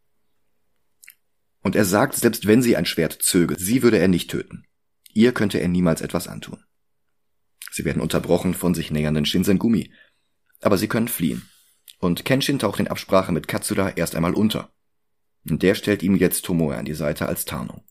Und 1.61 1.77
er 1.77 1.85
sagt, 1.85 2.15
selbst 2.15 2.47
wenn 2.47 2.63
sie 2.63 2.77
ein 2.77 2.87
Schwert 2.87 3.19
zöge, 3.21 3.57
sie 3.59 3.83
würde 3.83 3.99
er 3.99 4.09
nicht 4.09 4.31
töten. 4.31 4.65
Ihr 5.13 5.33
könnte 5.33 5.59
er 5.59 5.69
niemals 5.69 6.01
etwas 6.01 6.29
antun. 6.29 6.63
Sie 7.71 7.85
werden 7.85 8.03
unterbrochen 8.03 8.55
von 8.55 8.75
sich 8.75 8.91
nähernden 8.91 9.25
Shinsengumi. 9.25 9.93
Aber 10.61 10.79
sie 10.79 10.89
können 10.89 11.09
fliehen. 11.09 11.49
Und 12.01 12.25
Kenshin 12.25 12.59
taucht 12.59 12.81
in 12.81 12.89
Absprache 12.89 13.33
mit 13.33 13.49
Katsura 13.49 13.91
erst 13.91 14.15
einmal 14.15 14.35
unter. 14.35 14.73
Und 15.49 15.63
der 15.63 15.75
stellt 15.75 16.03
ihm 16.03 16.17
jetzt 16.17 16.45
Tomoe 16.45 16.77
an 16.77 16.85
die 16.85 16.95
Seite 16.95 17.27
als 17.27 17.45
Tarnung. 17.45 17.83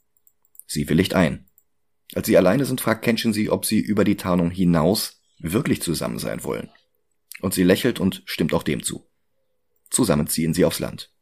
Sie 0.65 0.87
willigt 0.89 1.13
ein. 1.13 1.49
Als 2.13 2.27
sie 2.27 2.37
alleine 2.37 2.65
sind, 2.65 2.81
fragt 2.81 3.03
Kenshin 3.03 3.33
sie, 3.33 3.49
ob 3.49 3.65
sie 3.65 3.79
über 3.79 4.03
die 4.03 4.15
Tarnung 4.15 4.49
hinaus 4.49 5.21
wirklich 5.39 5.81
zusammen 5.81 6.19
sein 6.19 6.43
wollen. 6.43 6.69
Und 7.41 7.53
sie 7.53 7.63
lächelt 7.63 7.99
und 7.99 8.23
stimmt 8.25 8.53
auch 8.53 8.63
dem 8.63 8.83
zu. 8.83 9.09
Zusammen 9.89 10.27
ziehen 10.27 10.53
sie 10.53 10.65
aufs 10.65 10.79
Land. 10.79 11.13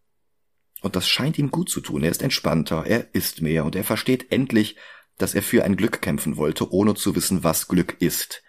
Und 0.82 0.96
das 0.96 1.08
scheint 1.08 1.38
ihm 1.40 1.52
gut 1.52 1.70
zu 1.70 1.82
tun. 1.82 2.04
Er 2.04 2.12
ist 2.12 2.22
entspannter, 2.22 2.86
er 2.86 3.14
isst 3.14 3.42
mehr 3.42 3.66
und 3.66 3.76
er 3.76 3.84
versteht 3.84 4.32
endlich, 4.32 4.76
dass 5.18 5.34
er 5.34 5.42
für 5.42 5.64
ein 5.64 5.78
Glück 5.78 6.02
kämpfen 6.02 6.38
wollte, 6.38 6.72
ohne 6.72 6.94
zu 6.96 7.16
wissen, 7.16 7.44
was 7.44 7.68
Glück 7.68 7.98
ist. 8.00 8.44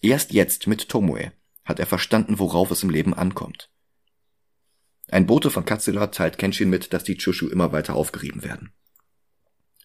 Erst 0.00 0.32
jetzt 0.32 0.66
mit 0.66 0.88
Tomoe 0.88 1.32
hat 1.64 1.78
er 1.78 1.86
verstanden, 1.86 2.38
worauf 2.38 2.70
es 2.70 2.82
im 2.82 2.90
Leben 2.90 3.14
ankommt. 3.14 3.71
Ein 5.12 5.26
Bote 5.26 5.50
von 5.50 5.66
Katsura 5.66 6.06
teilt 6.06 6.38
Kenshin 6.38 6.70
mit, 6.70 6.94
dass 6.94 7.04
die 7.04 7.18
Chushu 7.18 7.46
immer 7.48 7.70
weiter 7.70 7.94
aufgerieben 7.94 8.44
werden. 8.44 8.72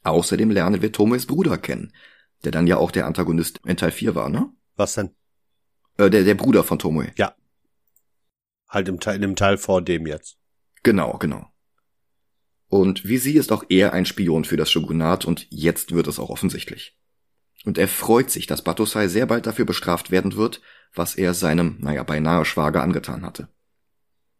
Außerdem 0.03 0.49
lernen 0.51 0.81
wir 0.81 0.93
Tomoes 0.93 1.25
Bruder 1.25 1.57
kennen, 1.57 1.91
der 2.45 2.53
dann 2.53 2.65
ja 2.65 2.77
auch 2.77 2.91
der 2.91 3.05
Antagonist 3.05 3.59
in 3.65 3.75
Teil 3.75 3.91
4 3.91 4.15
war, 4.15 4.29
ne? 4.29 4.49
Was 4.77 4.93
denn? 4.93 5.09
Äh, 5.97 6.09
der, 6.09 6.23
der 6.23 6.35
Bruder 6.35 6.63
von 6.63 6.79
Tomoe. 6.79 7.11
Ja. 7.17 7.35
Halt 8.69 8.87
im 8.87 9.01
Teil, 9.01 9.15
in 9.15 9.21
dem 9.21 9.35
Teil 9.35 9.57
vor 9.57 9.81
dem 9.81 10.07
jetzt. 10.07 10.37
Genau, 10.81 11.17
genau. 11.17 11.51
Und 12.69 13.03
wie 13.03 13.17
sie 13.17 13.33
ist 13.33 13.51
auch 13.51 13.65
er 13.67 13.91
ein 13.91 14.05
Spion 14.05 14.45
für 14.45 14.55
das 14.55 14.71
Shogunat 14.71 15.25
und 15.25 15.45
jetzt 15.49 15.91
wird 15.93 16.07
es 16.07 16.19
auch 16.19 16.29
offensichtlich. 16.29 16.97
Und 17.65 17.77
er 17.77 17.89
freut 17.89 18.31
sich, 18.31 18.47
dass 18.47 18.61
Batosai 18.61 19.09
sehr 19.09 19.25
bald 19.25 19.45
dafür 19.45 19.65
bestraft 19.65 20.09
werden 20.09 20.37
wird, 20.37 20.61
was 20.93 21.15
er 21.15 21.33
seinem, 21.33 21.75
naja, 21.81 22.03
beinahe 22.03 22.45
Schwager 22.45 22.81
angetan 22.81 23.25
hatte. 23.25 23.49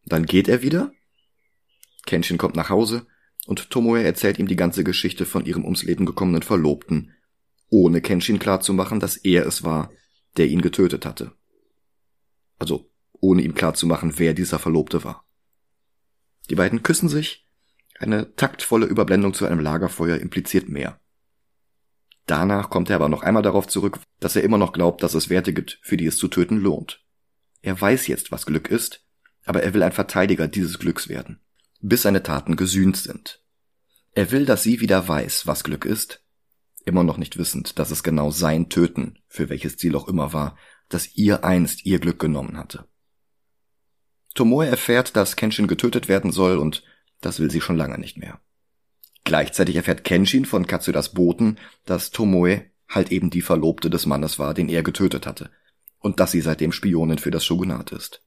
Dann 0.08 0.26
geht 0.26 0.48
er 0.48 0.62
wieder. 0.62 0.92
Kenshin 2.06 2.38
kommt 2.38 2.56
nach 2.56 2.70
Hause 2.70 3.06
und 3.46 3.70
Tomoe 3.70 4.04
erzählt 4.04 4.40
ihm 4.40 4.48
die 4.48 4.56
ganze 4.56 4.84
Geschichte 4.84 5.26
von 5.26 5.46
ihrem 5.46 5.66
ums 5.66 5.84
Leben 5.84 6.06
gekommenen 6.06 6.42
Verlobten, 6.42 7.14
ohne 7.70 8.02
Kenshin 8.02 8.40
klarzumachen, 8.40 9.00
dass 9.00 9.18
er 9.18 9.46
es 9.46 9.64
war, 9.64 9.92
der 10.38 10.48
ihn 10.48 10.62
getötet 10.62 11.06
hatte. 11.06 11.34
Also 12.58 12.90
ohne 13.20 13.42
ihm 13.42 13.54
klarzumachen, 13.54 14.18
wer 14.18 14.34
dieser 14.34 14.60
Verlobte 14.60 15.04
war. 15.04 15.26
Die 16.50 16.56
beiden 16.56 16.84
küssen 16.84 17.10
sich, 17.10 17.46
eine 18.00 18.34
taktvolle 18.36 18.86
Überblendung 18.86 19.34
zu 19.34 19.46
einem 19.46 19.60
Lagerfeuer 19.60 20.18
impliziert 20.18 20.70
mehr. 20.70 21.02
Danach 22.28 22.70
kommt 22.70 22.90
er 22.90 22.98
aber 22.98 23.10
noch 23.10 23.24
einmal 23.24 23.44
darauf 23.44 23.68
zurück, 23.68 24.00
dass 24.20 24.36
er 24.36 24.44
immer 24.44 24.58
noch 24.58 24.72
glaubt, 24.72 25.04
dass 25.04 25.14
es 25.14 25.30
Werte 25.30 25.52
gibt, 25.52 25.80
für 25.82 25.98
die 25.98 26.06
es 26.06 26.18
zu 26.18 26.28
töten 26.28 26.58
lohnt. 26.58 27.04
Er 27.62 27.80
weiß 27.80 28.08
jetzt, 28.08 28.32
was 28.32 28.46
Glück 28.46 28.70
ist, 28.70 29.07
aber 29.48 29.64
er 29.64 29.74
will 29.74 29.82
ein 29.82 29.94
Verteidiger 29.94 30.48
dieses 30.48 30.78
Glücks 30.78 31.08
werden, 31.08 31.40
bis 31.80 32.04
seine 32.04 32.22
Taten 32.22 32.56
gesühnt 32.56 32.98
sind. 32.98 33.42
Er 34.14 34.32
will, 34.32 34.46
dass 34.46 34.64
sie 34.64 34.82
wieder 34.82 35.08
weiß, 35.08 35.48
was 35.48 35.64
Glück 35.64 35.86
ist, 35.86 36.22
immer 36.86 37.04
noch 37.04 37.18
nicht 37.18 37.38
wissend, 37.38 37.80
dass 37.80 37.92
es 37.92 38.04
genau 38.04 38.30
sein 38.30 38.70
Töten, 38.70 39.20
für 39.28 39.50
welches 39.50 39.78
Ziel 39.78 39.96
auch 39.96 40.08
immer 40.08 40.34
war, 40.34 40.58
das 40.90 41.16
ihr 41.16 41.44
einst 41.44 41.86
ihr 41.86 42.00
Glück 42.00 42.20
genommen 42.20 42.58
hatte. 42.58 42.86
Tomoe 44.34 44.68
erfährt, 44.68 45.16
dass 45.16 45.36
Kenshin 45.36 45.68
getötet 45.68 46.08
werden 46.08 46.32
soll 46.32 46.58
und 46.58 46.84
das 47.22 47.40
will 47.40 47.50
sie 47.50 47.62
schon 47.62 47.78
lange 47.78 47.98
nicht 47.98 48.18
mehr. 48.18 48.40
Gleichzeitig 49.24 49.76
erfährt 49.76 50.04
Kenshin 50.04 50.46
von 50.46 50.68
Katsudas 50.68 51.14
Boten, 51.14 51.58
dass 51.86 52.12
Tomoe 52.12 52.66
halt 52.88 53.12
eben 53.12 53.30
die 53.30 53.42
Verlobte 53.42 53.90
des 53.90 54.06
Mannes 54.06 54.40
war, 54.40 54.54
den 54.54 54.70
er 54.70 54.84
getötet 54.84 55.26
hatte, 55.26 55.52
und 56.00 56.20
dass 56.20 56.32
sie 56.32 56.42
seitdem 56.42 56.72
Spionin 56.72 57.18
für 57.18 57.32
das 57.32 57.46
Shogunat 57.46 57.92
ist. 57.92 58.24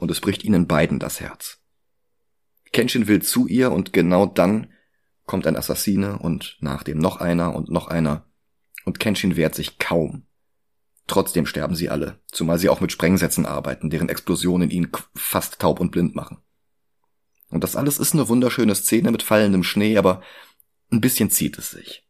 Und 0.00 0.10
es 0.10 0.22
bricht 0.22 0.44
ihnen 0.44 0.66
beiden 0.66 0.98
das 0.98 1.20
Herz. 1.20 1.58
Kenshin 2.72 3.06
will 3.06 3.20
zu 3.20 3.46
ihr 3.46 3.70
und 3.70 3.92
genau 3.92 4.24
dann 4.24 4.72
kommt 5.26 5.46
ein 5.46 5.56
Assassine 5.56 6.18
und 6.18 6.56
nach 6.60 6.84
dem 6.84 6.96
noch 6.96 7.18
einer 7.18 7.54
und 7.54 7.68
noch 7.68 7.88
einer 7.88 8.24
und 8.86 8.98
Kenshin 8.98 9.36
wehrt 9.36 9.54
sich 9.54 9.78
kaum. 9.78 10.22
Trotzdem 11.06 11.44
sterben 11.44 11.74
sie 11.74 11.90
alle, 11.90 12.18
zumal 12.32 12.58
sie 12.58 12.70
auch 12.70 12.80
mit 12.80 12.92
Sprengsätzen 12.92 13.44
arbeiten, 13.44 13.90
deren 13.90 14.08
Explosionen 14.08 14.70
ihn 14.70 14.90
fast 15.14 15.58
taub 15.58 15.80
und 15.80 15.90
blind 15.90 16.14
machen. 16.14 16.38
Und 17.50 17.62
das 17.62 17.76
alles 17.76 17.98
ist 17.98 18.14
eine 18.14 18.26
wunderschöne 18.26 18.74
Szene 18.74 19.10
mit 19.10 19.22
fallendem 19.22 19.64
Schnee, 19.64 19.98
aber 19.98 20.22
ein 20.90 21.02
bisschen 21.02 21.28
zieht 21.28 21.58
es 21.58 21.72
sich. 21.72 22.08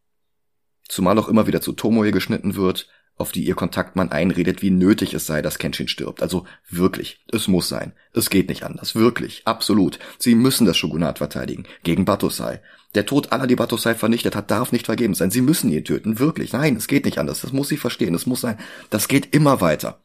Zumal 0.87 1.19
auch 1.19 1.27
immer 1.27 1.45
wieder 1.45 1.59
zu 1.59 1.73
Tomoe 1.73 2.13
geschnitten 2.13 2.55
wird, 2.55 2.87
auf 3.21 3.31
die 3.31 3.45
ihr 3.45 3.55
Kontaktmann 3.55 4.11
einredet, 4.11 4.61
wie 4.61 4.71
nötig 4.71 5.13
es 5.13 5.25
sei, 5.25 5.41
dass 5.41 5.59
Kenshin 5.59 5.87
stirbt. 5.87 6.21
Also 6.21 6.45
wirklich, 6.69 7.23
es 7.31 7.47
muss 7.47 7.69
sein. 7.69 7.93
Es 8.13 8.29
geht 8.29 8.49
nicht 8.49 8.63
anders. 8.63 8.95
Wirklich, 8.95 9.43
absolut. 9.45 9.99
Sie 10.17 10.35
müssen 10.35 10.65
das 10.65 10.77
Shogunat 10.77 11.19
verteidigen. 11.19 11.65
Gegen 11.83 12.03
Batosai. 12.03 12.61
Der 12.95 13.05
Tod 13.05 13.31
aller, 13.31 13.47
die 13.47 13.55
Batosai 13.55 13.95
vernichtet 13.95 14.35
hat, 14.35 14.51
darf 14.51 14.73
nicht 14.73 14.87
vergebens 14.87 15.19
sein. 15.19 15.31
Sie 15.31 15.41
müssen 15.41 15.71
ihn 15.71 15.85
töten. 15.85 16.19
Wirklich. 16.19 16.51
Nein, 16.51 16.75
es 16.75 16.87
geht 16.87 17.05
nicht 17.05 17.19
anders. 17.19 17.41
Das 17.41 17.53
muss 17.53 17.69
sie 17.69 17.77
verstehen. 17.77 18.13
Es 18.15 18.25
muss 18.25 18.41
sein. 18.41 18.57
Das 18.89 19.07
geht 19.07 19.33
immer 19.33 19.61
weiter. 19.61 20.03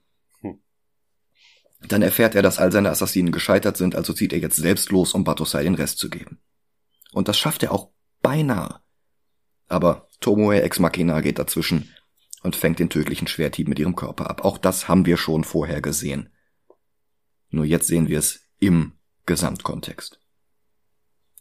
Dann 1.88 2.02
erfährt 2.02 2.34
er, 2.34 2.42
dass 2.42 2.58
all 2.58 2.72
seine 2.72 2.90
Assassinen 2.90 3.32
gescheitert 3.32 3.76
sind, 3.76 3.94
also 3.96 4.12
zieht 4.12 4.32
er 4.32 4.38
jetzt 4.38 4.56
selbst 4.56 4.90
los, 4.90 5.14
um 5.14 5.24
Batosai 5.24 5.62
den 5.62 5.74
Rest 5.74 5.98
zu 5.98 6.08
geben. 6.08 6.38
Und 7.12 7.28
das 7.28 7.38
schafft 7.38 7.62
er 7.62 7.72
auch 7.72 7.90
beinahe. 8.22 8.80
Aber 9.68 10.08
Tomoe 10.20 10.62
Ex 10.62 10.78
Machina 10.78 11.20
geht 11.20 11.38
dazwischen 11.38 11.90
und 12.46 12.56
fängt 12.56 12.78
den 12.78 12.88
tödlichen 12.88 13.28
Schwerthieb 13.28 13.68
mit 13.68 13.78
ihrem 13.78 13.94
Körper 13.94 14.30
ab. 14.30 14.44
Auch 14.44 14.56
das 14.56 14.88
haben 14.88 15.04
wir 15.04 15.18
schon 15.18 15.44
vorher 15.44 15.82
gesehen. 15.82 16.30
Nur 17.50 17.66
jetzt 17.66 17.86
sehen 17.86 18.08
wir 18.08 18.18
es 18.18 18.40
im 18.58 18.92
Gesamtkontext. 19.26 20.20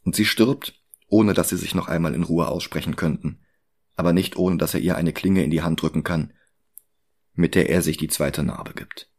Und 0.04 0.16
sie 0.16 0.26
stirbt, 0.26 0.82
ohne 1.08 1.34
dass 1.34 1.50
sie 1.50 1.58
sich 1.58 1.74
noch 1.76 1.88
einmal 1.88 2.14
in 2.14 2.24
Ruhe 2.24 2.48
aussprechen 2.48 2.98
könnten, 2.98 3.40
aber 3.96 4.12
nicht 4.12 4.36
ohne 4.36 4.58
dass 4.58 4.74
er 4.74 4.82
ihr 4.82 4.98
eine 4.98 5.14
Klinge 5.14 5.44
in 5.44 5.52
die 5.52 5.62
Hand 5.62 5.82
drücken 5.82 6.04
kann, 6.04 6.34
mit 7.34 7.56
der 7.56 7.70
er 7.70 7.82
sich 7.82 7.96
die 7.96 8.10
zweite 8.10 8.44
Narbe 8.44 8.74
gibt 8.74 9.10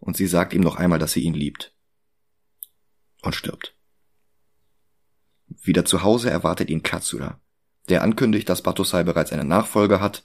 und 0.00 0.16
sie 0.16 0.26
sagt 0.26 0.52
ihm 0.54 0.62
noch 0.62 0.76
einmal, 0.76 0.98
dass 0.98 1.12
sie 1.12 1.20
ihn 1.20 1.34
liebt. 1.34 1.72
Und 3.22 3.34
stirbt. 3.34 3.76
Wieder 5.62 5.84
zu 5.84 6.02
Hause 6.02 6.30
erwartet 6.30 6.70
ihn 6.70 6.82
Katsura, 6.82 7.38
der 7.88 8.02
ankündigt, 8.02 8.48
dass 8.48 8.62
Batosai 8.62 9.04
bereits 9.04 9.32
einen 9.32 9.48
Nachfolger 9.48 10.00
hat, 10.00 10.24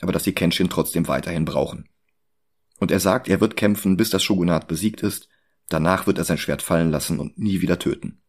aber 0.00 0.12
dass 0.12 0.24
sie 0.24 0.32
Kenshin 0.32 0.68
trotzdem 0.68 1.08
weiterhin 1.08 1.44
brauchen. 1.44 1.88
Und 2.78 2.90
er 2.90 3.00
sagt, 3.00 3.28
er 3.28 3.40
wird 3.40 3.56
kämpfen, 3.56 3.96
bis 3.96 4.10
das 4.10 4.22
Shogunat 4.22 4.68
besiegt 4.68 5.02
ist, 5.02 5.28
danach 5.68 6.06
wird 6.06 6.18
er 6.18 6.24
sein 6.24 6.38
Schwert 6.38 6.62
fallen 6.62 6.90
lassen 6.90 7.18
und 7.18 7.38
nie 7.38 7.60
wieder 7.62 7.78
töten. 7.78 8.22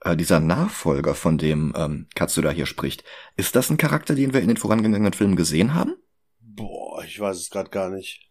Äh, 0.00 0.16
dieser 0.16 0.40
Nachfolger, 0.40 1.14
von 1.14 1.38
dem 1.38 1.72
ähm, 1.76 2.06
Katsura 2.14 2.50
hier 2.50 2.66
spricht, 2.66 3.04
ist 3.36 3.56
das 3.56 3.70
ein 3.70 3.76
Charakter, 3.76 4.14
den 4.14 4.32
wir 4.32 4.40
in 4.40 4.48
den 4.48 4.56
vorangegangenen 4.56 5.12
Filmen 5.12 5.36
gesehen 5.36 5.74
haben? 5.74 5.94
Boah, 6.40 7.02
ich 7.04 7.18
weiß 7.18 7.36
es 7.36 7.50
gerade 7.50 7.70
gar 7.70 7.90
nicht 7.90 8.24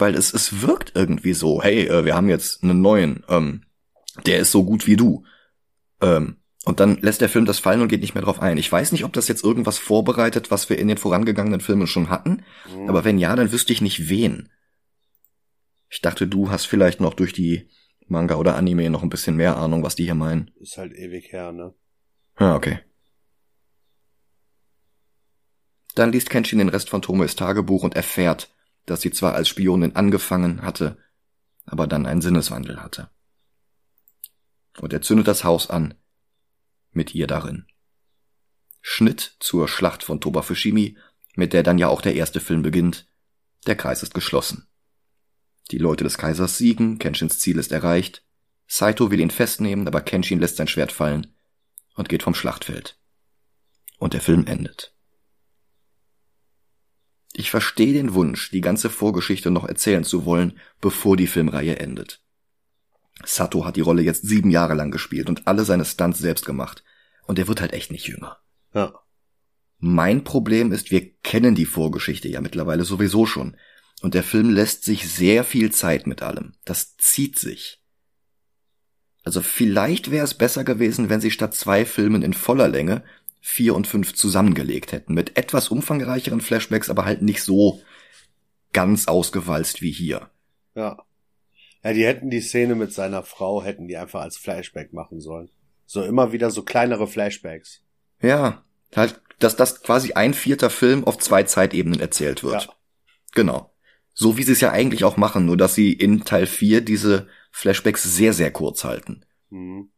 weil 0.00 0.14
es, 0.14 0.32
es 0.32 0.62
wirkt 0.62 0.92
irgendwie 0.94 1.34
so, 1.34 1.62
hey, 1.62 1.86
äh, 1.86 2.04
wir 2.04 2.16
haben 2.16 2.28
jetzt 2.28 2.62
einen 2.62 2.80
neuen, 2.80 3.24
ähm, 3.28 3.64
der 4.26 4.38
ist 4.38 4.50
so 4.50 4.64
gut 4.64 4.86
wie 4.86 4.96
du. 4.96 5.24
Ähm, 6.00 6.39
und 6.64 6.80
dann 6.80 6.98
lässt 7.00 7.20
der 7.20 7.28
Film 7.28 7.46
das 7.46 7.58
fallen 7.58 7.80
und 7.80 7.88
geht 7.88 8.02
nicht 8.02 8.14
mehr 8.14 8.22
drauf 8.22 8.40
ein. 8.40 8.58
Ich 8.58 8.70
weiß 8.70 8.92
nicht, 8.92 9.04
ob 9.04 9.12
das 9.12 9.28
jetzt 9.28 9.44
irgendwas 9.44 9.78
vorbereitet, 9.78 10.50
was 10.50 10.68
wir 10.68 10.78
in 10.78 10.88
den 10.88 10.98
vorangegangenen 10.98 11.60
Filmen 11.60 11.86
schon 11.86 12.10
hatten, 12.10 12.42
mhm. 12.70 12.88
aber 12.88 13.04
wenn 13.04 13.18
ja, 13.18 13.34
dann 13.34 13.52
wüsste 13.52 13.72
ich 13.72 13.80
nicht 13.80 14.08
wen. 14.08 14.50
Ich 15.88 16.00
dachte, 16.00 16.26
du 16.26 16.50
hast 16.50 16.66
vielleicht 16.66 17.00
noch 17.00 17.14
durch 17.14 17.32
die 17.32 17.68
Manga 18.06 18.36
oder 18.36 18.56
Anime 18.56 18.90
noch 18.90 19.02
ein 19.02 19.08
bisschen 19.08 19.36
mehr 19.36 19.56
Ahnung, 19.56 19.82
was 19.82 19.94
die 19.94 20.04
hier 20.04 20.14
meinen. 20.14 20.50
Ist 20.60 20.76
halt 20.76 20.92
ewig 20.92 21.32
her, 21.32 21.52
ne? 21.52 21.74
Ja, 22.38 22.56
okay. 22.56 22.80
Dann 25.94 26.12
liest 26.12 26.30
Kenshin 26.30 26.58
den 26.58 26.68
Rest 26.68 26.88
von 26.88 27.02
Tomoes 27.02 27.36
Tagebuch 27.36 27.82
und 27.82 27.96
erfährt, 27.96 28.52
dass 28.86 29.00
sie 29.00 29.10
zwar 29.10 29.34
als 29.34 29.48
Spionin 29.48 29.96
angefangen 29.96 30.62
hatte, 30.62 30.98
aber 31.64 31.86
dann 31.86 32.06
einen 32.06 32.20
Sinneswandel 32.20 32.82
hatte. 32.82 33.10
Und 34.78 34.92
er 34.92 35.02
zündet 35.02 35.28
das 35.28 35.44
Haus 35.44 35.68
an, 35.68 35.94
mit 36.92 37.14
ihr 37.14 37.26
darin. 37.26 37.66
Schnitt 38.82 39.36
zur 39.40 39.68
Schlacht 39.68 40.02
von 40.02 40.20
Toba 40.20 40.42
Fushimi, 40.42 40.96
mit 41.34 41.52
der 41.52 41.62
dann 41.62 41.78
ja 41.78 41.88
auch 41.88 42.00
der 42.00 42.14
erste 42.14 42.40
Film 42.40 42.62
beginnt. 42.62 43.06
Der 43.66 43.76
Kreis 43.76 44.02
ist 44.02 44.14
geschlossen. 44.14 44.66
Die 45.70 45.78
Leute 45.78 46.04
des 46.04 46.18
Kaisers 46.18 46.58
siegen, 46.58 46.98
Kenshins 46.98 47.38
Ziel 47.38 47.58
ist 47.58 47.72
erreicht. 47.72 48.24
Saito 48.66 49.10
will 49.10 49.20
ihn 49.20 49.30
festnehmen, 49.30 49.86
aber 49.86 50.00
Kenshin 50.00 50.40
lässt 50.40 50.56
sein 50.56 50.68
Schwert 50.68 50.92
fallen 50.92 51.34
und 51.94 52.08
geht 52.08 52.22
vom 52.22 52.34
Schlachtfeld. 52.34 52.98
Und 53.98 54.14
der 54.14 54.20
Film 54.20 54.46
endet. 54.46 54.94
Ich 57.32 57.50
verstehe 57.50 57.92
den 57.92 58.14
Wunsch, 58.14 58.50
die 58.50 58.60
ganze 58.60 58.90
Vorgeschichte 58.90 59.50
noch 59.50 59.64
erzählen 59.64 60.04
zu 60.04 60.24
wollen, 60.24 60.58
bevor 60.80 61.16
die 61.16 61.26
Filmreihe 61.26 61.78
endet. 61.78 62.19
Sato 63.24 63.64
hat 63.64 63.76
die 63.76 63.82
Rolle 63.82 64.02
jetzt 64.02 64.26
sieben 64.26 64.50
Jahre 64.50 64.74
lang 64.74 64.90
gespielt 64.90 65.28
und 65.28 65.46
alle 65.46 65.64
seine 65.64 65.84
Stunts 65.84 66.18
selbst 66.18 66.46
gemacht. 66.46 66.84
Und 67.26 67.38
er 67.38 67.48
wird 67.48 67.60
halt 67.60 67.72
echt 67.72 67.92
nicht 67.92 68.06
jünger. 68.06 68.38
Ja. 68.74 68.94
Mein 69.78 70.24
Problem 70.24 70.72
ist, 70.72 70.90
wir 70.90 71.10
kennen 71.22 71.54
die 71.54 71.66
Vorgeschichte 71.66 72.28
ja 72.28 72.40
mittlerweile 72.40 72.84
sowieso 72.84 73.26
schon. 73.26 73.56
Und 74.02 74.14
der 74.14 74.22
Film 74.22 74.50
lässt 74.50 74.84
sich 74.84 75.08
sehr 75.08 75.44
viel 75.44 75.72
Zeit 75.72 76.06
mit 76.06 76.22
allem. 76.22 76.54
Das 76.64 76.96
zieht 76.96 77.38
sich. 77.38 77.82
Also 79.22 79.42
vielleicht 79.42 80.10
wäre 80.10 80.24
es 80.24 80.34
besser 80.34 80.64
gewesen, 80.64 81.10
wenn 81.10 81.20
sie 81.20 81.30
statt 81.30 81.54
zwei 81.54 81.84
Filmen 81.84 82.22
in 82.22 82.32
voller 82.32 82.68
Länge 82.68 83.04
vier 83.40 83.74
und 83.74 83.86
fünf 83.86 84.14
zusammengelegt 84.14 84.92
hätten. 84.92 85.14
Mit 85.14 85.36
etwas 85.36 85.68
umfangreicheren 85.68 86.40
Flashbacks, 86.40 86.90
aber 86.90 87.04
halt 87.04 87.22
nicht 87.22 87.42
so 87.42 87.82
ganz 88.72 89.08
ausgewalzt 89.08 89.82
wie 89.82 89.90
hier. 89.90 90.30
Ja. 90.74 91.04
Ja, 91.82 91.92
die 91.92 92.04
hätten 92.04 92.30
die 92.30 92.40
Szene 92.40 92.74
mit 92.74 92.92
seiner 92.92 93.22
Frau, 93.22 93.62
hätten 93.62 93.88
die 93.88 93.96
einfach 93.96 94.20
als 94.20 94.36
Flashback 94.36 94.92
machen 94.92 95.20
sollen. 95.20 95.50
So 95.86 96.02
immer 96.02 96.32
wieder 96.32 96.50
so 96.50 96.62
kleinere 96.62 97.06
Flashbacks. 97.06 97.82
Ja, 98.20 98.64
halt, 98.94 99.20
dass 99.38 99.56
das 99.56 99.82
quasi 99.82 100.12
ein 100.12 100.34
vierter 100.34 100.70
Film 100.70 101.04
auf 101.04 101.18
zwei 101.18 101.42
Zeitebenen 101.44 102.00
erzählt 102.00 102.44
wird. 102.44 102.64
Ja. 102.64 102.72
Genau. 103.32 103.72
So 104.12 104.36
wie 104.36 104.42
sie 104.42 104.52
es 104.52 104.60
ja 104.60 104.70
eigentlich 104.70 105.04
auch 105.04 105.16
machen, 105.16 105.46
nur 105.46 105.56
dass 105.56 105.74
sie 105.74 105.92
in 105.92 106.24
Teil 106.24 106.46
4 106.46 106.82
diese 106.82 107.28
Flashbacks 107.50 108.02
sehr, 108.02 108.34
sehr 108.34 108.50
kurz 108.50 108.84
halten. 108.84 109.24
Mhm. 109.48 109.90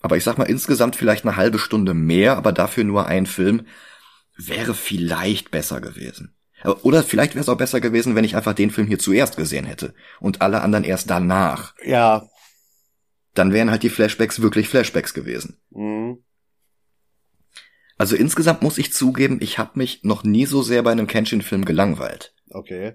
Aber 0.00 0.16
ich 0.16 0.24
sag 0.24 0.38
mal, 0.38 0.44
insgesamt 0.44 0.96
vielleicht 0.96 1.24
eine 1.24 1.36
halbe 1.36 1.58
Stunde 1.58 1.94
mehr, 1.94 2.36
aber 2.36 2.52
dafür 2.52 2.84
nur 2.84 3.06
ein 3.06 3.26
Film, 3.26 3.66
wäre 4.36 4.74
vielleicht 4.74 5.50
besser 5.50 5.80
gewesen. 5.80 6.36
Oder 6.64 7.02
vielleicht 7.02 7.34
wäre 7.34 7.42
es 7.42 7.48
auch 7.48 7.58
besser 7.58 7.80
gewesen, 7.80 8.14
wenn 8.14 8.24
ich 8.24 8.36
einfach 8.36 8.54
den 8.54 8.70
Film 8.70 8.86
hier 8.86 8.98
zuerst 8.98 9.36
gesehen 9.36 9.66
hätte 9.66 9.94
und 10.20 10.40
alle 10.40 10.62
anderen 10.62 10.84
erst 10.84 11.10
danach. 11.10 11.74
Ja. 11.84 12.26
Dann 13.34 13.52
wären 13.52 13.70
halt 13.70 13.82
die 13.82 13.90
Flashbacks 13.90 14.40
wirklich 14.40 14.68
Flashbacks 14.68 15.12
gewesen. 15.12 15.58
Mhm. 15.70 16.24
Also 17.96 18.16
insgesamt 18.16 18.62
muss 18.62 18.78
ich 18.78 18.92
zugeben, 18.92 19.38
ich 19.40 19.58
habe 19.58 19.78
mich 19.78 20.02
noch 20.04 20.24
nie 20.24 20.46
so 20.46 20.62
sehr 20.62 20.82
bei 20.82 20.92
einem 20.92 21.06
Kenshin-Film 21.06 21.64
gelangweilt. 21.64 22.34
Okay. 22.50 22.94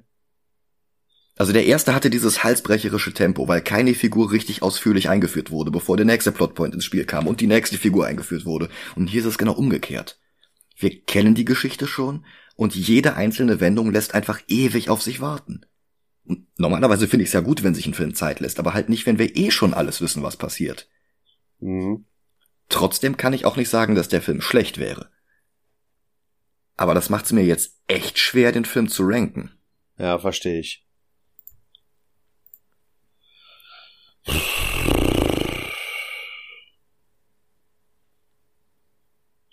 Also 1.37 1.53
der 1.53 1.65
erste 1.65 1.95
hatte 1.95 2.09
dieses 2.09 2.43
halsbrecherische 2.43 3.13
Tempo, 3.13 3.47
weil 3.47 3.61
keine 3.61 3.93
Figur 3.93 4.31
richtig 4.31 4.61
ausführlich 4.61 5.07
eingeführt 5.07 5.51
wurde, 5.51 5.71
bevor 5.71 5.95
der 5.95 6.05
nächste 6.05 6.33
Plotpoint 6.33 6.73
ins 6.73 6.83
Spiel 6.83 7.05
kam 7.05 7.27
und 7.27 7.39
die 7.39 7.47
nächste 7.47 7.77
Figur 7.77 8.05
eingeführt 8.05 8.45
wurde. 8.45 8.67
Und 8.95 9.07
hier 9.07 9.21
ist 9.21 9.27
es 9.27 9.37
genau 9.37 9.53
umgekehrt. 9.53 10.19
Wir 10.79 11.01
kennen 11.01 11.35
die 11.35 11.45
Geschichte 11.45 11.87
schon 11.87 12.25
und 12.55 12.73
jede 12.73 13.15
einzelne 13.15 13.59
Wendung 13.59 13.91
lässt 13.91 14.13
einfach 14.15 14.39
ewig 14.47 14.89
auf 14.89 15.01
sich 15.01 15.19
warten. 15.19 15.65
Und 16.23 16.47
normalerweise 16.57 17.07
finde 17.07 17.23
ich 17.23 17.29
es 17.29 17.33
ja 17.33 17.41
gut, 17.41 17.63
wenn 17.63 17.75
sich 17.75 17.85
ein 17.85 17.93
Film 17.93 18.15
Zeit 18.15 18.39
lässt, 18.39 18.59
aber 18.59 18.73
halt 18.73 18.87
nicht, 18.87 19.05
wenn 19.05 19.19
wir 19.19 19.35
eh 19.35 19.51
schon 19.51 19.73
alles 19.73 19.99
wissen, 19.99 20.23
was 20.23 20.37
passiert. 20.37 20.87
Mhm. 21.59 22.05
Trotzdem 22.69 23.17
kann 23.17 23.33
ich 23.33 23.45
auch 23.45 23.57
nicht 23.57 23.69
sagen, 23.69 23.95
dass 23.95 24.07
der 24.07 24.21
Film 24.21 24.41
schlecht 24.41 24.77
wäre. 24.77 25.09
Aber 26.77 26.93
das 26.93 27.09
macht 27.09 27.25
es 27.25 27.33
mir 27.33 27.43
jetzt 27.43 27.81
echt 27.87 28.17
schwer, 28.19 28.53
den 28.53 28.63
Film 28.63 28.87
zu 28.87 29.03
ranken. 29.05 29.51
Ja, 29.97 30.17
verstehe 30.17 30.59
ich. 30.59 30.85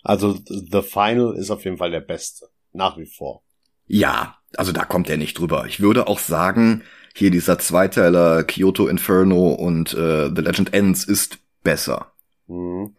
Also 0.07 0.39
The 0.47 0.81
Final 0.83 1.35
ist 1.35 1.51
auf 1.51 1.65
jeden 1.65 1.77
Fall 1.77 1.91
der 1.91 1.99
beste. 1.99 2.47
Nach 2.71 2.97
wie 2.97 3.05
vor. 3.05 3.43
Ja, 3.87 4.37
also 4.55 4.71
da 4.71 4.85
kommt 4.85 5.09
er 5.09 5.17
nicht 5.17 5.37
drüber. 5.37 5.65
Ich 5.67 5.81
würde 5.81 6.07
auch 6.07 6.19
sagen, 6.19 6.83
hier 7.13 7.29
dieser 7.29 7.59
Zweiteiler 7.59 8.45
Kyoto 8.45 8.87
Inferno 8.87 9.49
und 9.53 9.93
äh, 9.93 10.29
The 10.33 10.41
Legend 10.41 10.73
Ends 10.73 11.03
ist 11.03 11.39
besser. 11.61 12.13
Mhm. 12.47 12.95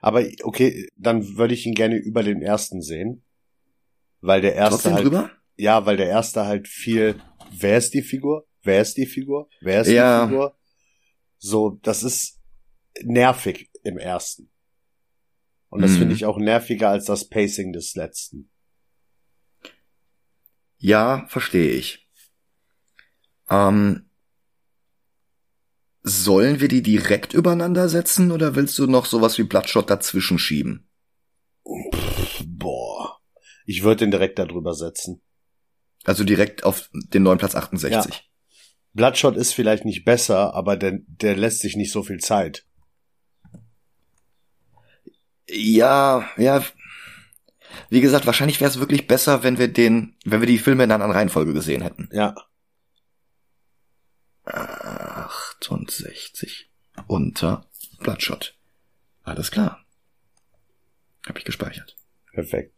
Aber 0.00 0.22
okay, 0.44 0.88
dann 0.96 1.36
würde 1.36 1.54
ich 1.54 1.66
ihn 1.66 1.74
gerne 1.74 1.96
über 1.96 2.22
den 2.22 2.40
ersten 2.40 2.80
sehen. 2.80 3.24
Weil 4.20 4.42
der 4.42 4.54
erste 4.54 4.74
Trotzdem 4.76 4.94
halt, 4.94 5.04
drüber? 5.04 5.30
ja, 5.56 5.86
weil 5.86 5.96
der 5.96 6.06
erste 6.08 6.46
halt 6.46 6.68
viel, 6.68 7.16
wer 7.50 7.78
ist 7.78 7.94
die 7.94 8.02
Figur? 8.02 8.46
Wer 8.62 8.80
ist 8.80 8.96
die 8.96 9.06
Figur? 9.06 9.48
Wer 9.60 9.80
ist 9.80 9.88
Ja. 9.88 10.24
die 10.26 10.30
Figur? 10.30 10.56
So, 11.38 11.80
das 11.82 12.04
ist 12.04 12.38
nervig 13.02 13.70
im 13.82 13.98
ersten. 13.98 14.50
Und 15.74 15.82
das 15.82 15.94
Mhm. 15.94 15.98
finde 15.98 16.14
ich 16.14 16.24
auch 16.24 16.38
nerviger 16.38 16.90
als 16.90 17.06
das 17.06 17.28
Pacing 17.28 17.72
des 17.72 17.96
letzten. 17.96 18.48
Ja, 20.78 21.26
verstehe 21.26 21.72
ich. 21.72 22.08
Ähm, 23.50 24.08
sollen 26.04 26.60
wir 26.60 26.68
die 26.68 26.80
direkt 26.82 27.34
übereinander 27.34 27.88
setzen 27.88 28.30
oder 28.30 28.54
willst 28.54 28.78
du 28.78 28.86
noch 28.86 29.04
sowas 29.04 29.36
wie 29.36 29.42
Bloodshot 29.42 29.90
dazwischen 29.90 30.38
schieben? 30.38 30.88
Boah. 32.46 33.18
Ich 33.66 33.82
würde 33.82 34.04
den 34.04 34.12
direkt 34.12 34.38
darüber 34.38 34.74
setzen. 34.74 35.22
Also 36.04 36.22
direkt 36.22 36.62
auf 36.62 36.88
den 36.92 37.24
neuen 37.24 37.38
Platz 37.38 37.56
68. 37.56 38.30
Bloodshot 38.92 39.36
ist 39.36 39.54
vielleicht 39.54 39.84
nicht 39.84 40.04
besser, 40.04 40.54
aber 40.54 40.76
der, 40.76 41.00
der 41.08 41.34
lässt 41.34 41.62
sich 41.62 41.74
nicht 41.74 41.90
so 41.90 42.04
viel 42.04 42.20
Zeit. 42.20 42.64
Ja, 45.48 46.28
ja. 46.36 46.64
Wie 47.90 48.00
gesagt, 48.00 48.26
wahrscheinlich 48.26 48.60
wäre 48.60 48.70
es 48.70 48.78
wirklich 48.78 49.06
besser, 49.06 49.42
wenn 49.42 49.58
wir 49.58 49.68
den, 49.68 50.16
wenn 50.24 50.40
wir 50.40 50.46
die 50.46 50.58
Filme 50.58 50.84
in 50.84 50.90
einer 50.90 51.02
anderen 51.02 51.12
Reihenfolge 51.12 51.52
gesehen 51.52 51.82
hätten. 51.82 52.08
Ja. 52.12 52.34
68 54.44 56.70
unter 57.06 57.66
Bloodshot. 58.00 58.56
Alles 59.22 59.50
klar. 59.50 59.84
Hab 61.26 61.38
ich 61.38 61.44
gespeichert. 61.44 61.96
Perfekt. 62.32 62.74